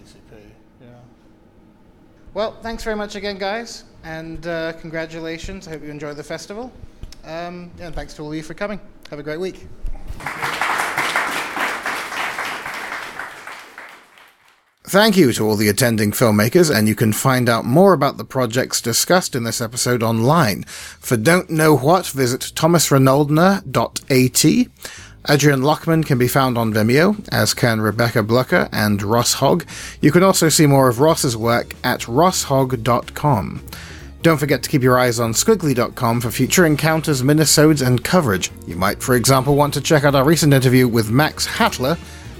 yeah. 0.81 0.87
Well, 2.33 2.53
thanks 2.61 2.83
very 2.83 2.95
much 2.95 3.15
again, 3.15 3.37
guys, 3.37 3.83
and 4.03 4.47
uh, 4.47 4.73
congratulations. 4.73 5.67
I 5.67 5.71
hope 5.71 5.83
you 5.83 5.89
enjoy 5.91 6.13
the 6.13 6.23
festival. 6.23 6.71
Um, 7.23 7.71
and 7.79 7.93
thanks 7.93 8.13
to 8.15 8.23
all 8.23 8.29
of 8.29 8.35
you 8.35 8.43
for 8.43 8.53
coming. 8.53 8.79
Have 9.09 9.19
a 9.19 9.23
great 9.23 9.39
week. 9.39 9.67
Thank 14.87 15.17
you 15.17 15.33
to 15.33 15.47
all 15.47 15.55
the 15.55 15.67
attending 15.67 16.11
filmmakers, 16.11 16.73
and 16.73 16.87
you 16.87 16.93
can 16.93 17.11
find 17.11 17.49
out 17.49 17.65
more 17.65 17.93
about 17.93 18.17
the 18.17 18.23
projects 18.23 18.79
discussed 18.79 19.35
in 19.35 19.43
this 19.43 19.59
episode 19.59 20.03
online. 20.03 20.63
For 20.63 21.17
Don't 21.17 21.49
Know 21.49 21.75
What, 21.75 22.05
visit 22.05 22.51
thomasrenoldner.at. 22.55 24.69
Adriaan 25.27 25.63
Lokman 25.63 26.05
can 26.05 26.19
be 26.19 26.27
found 26.27 26.55
on 26.55 26.71
Vimeo, 26.71 27.27
as 27.31 27.55
can 27.55 27.81
Rebecca 27.81 28.21
Blöcher 28.21 28.69
and 28.71 29.01
Ross 29.01 29.33
Hogg. 29.33 29.65
You 30.01 30.11
can 30.11 30.21
also 30.21 30.49
see 30.49 30.67
more 30.67 30.87
of 30.87 30.99
Ross's 30.99 31.35
work 31.35 31.73
at 31.83 32.01
rosshogg.com. 32.01 33.65
Don't 34.21 34.37
forget 34.37 34.61
to 34.61 34.69
keep 34.69 34.83
your 34.83 34.99
eyes 34.99 35.19
on 35.19 35.33
skwigly.com 35.33 36.21
for 36.21 36.29
future 36.29 36.65
encounters, 36.65 37.23
minisodes, 37.23 37.85
and 37.85 38.03
coverage. 38.03 38.51
You 38.67 38.75
might, 38.75 39.01
for 39.01 39.15
example, 39.15 39.55
want 39.55 39.73
to 39.73 39.81
check 39.81 40.03
out 40.03 40.13
our 40.13 40.23
recent 40.23 40.53
interview 40.53 40.87
with 40.87 41.09
Max 41.09 41.47
Hattler, 41.47 41.97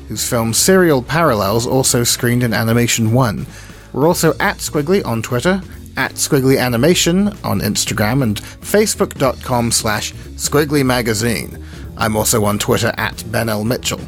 whose 0.08 0.28
film 0.28 0.54
Serial 0.54 1.02
Parallels 1.02 1.66
also 1.68 2.04
screened 2.04 2.44
in 2.44 2.54
Animation 2.54 3.12
1. 3.12 3.46
We're 3.94 4.08
also 4.08 4.34
at 4.40 4.58
Skwigly 4.58 5.06
on 5.06 5.22
Twitter, 5.22 5.62
at 5.98 6.14
Skwigly 6.14 6.60
Animation 6.60 7.30
on 7.44 7.62
Instagram, 7.62 8.22
and 8.24 8.42
facebook.com 8.42 9.72
slash 9.72 10.14
Skwigly 10.36 10.86
Magazine. 10.86 11.64
I'm 11.98 12.16
also 12.16 12.44
on 12.46 12.60
Twitter 12.60 12.94
at 12.98 13.24
Ben 13.32 13.50
L. 13.50 13.64
Mitchell. 13.64 14.02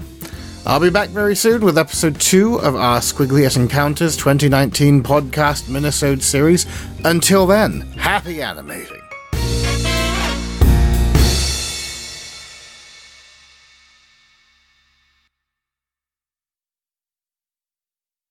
I'll 0.66 0.82
be 0.82 0.90
back 0.90 1.10
very 1.10 1.36
soon 1.36 1.64
with 1.64 1.78
episode 1.78 2.20
2 2.20 2.56
of 2.60 2.76
our 2.76 3.00
Skwigly 3.00 3.46
at 3.46 3.56
Encounters 3.56 4.18
2019 4.18 5.02
podcast 5.02 5.70
Minisode 5.70 6.22
series. 6.22 6.66
Until 7.06 7.48
then, 7.48 7.82
happy 7.94 8.42
animating! 8.42 8.97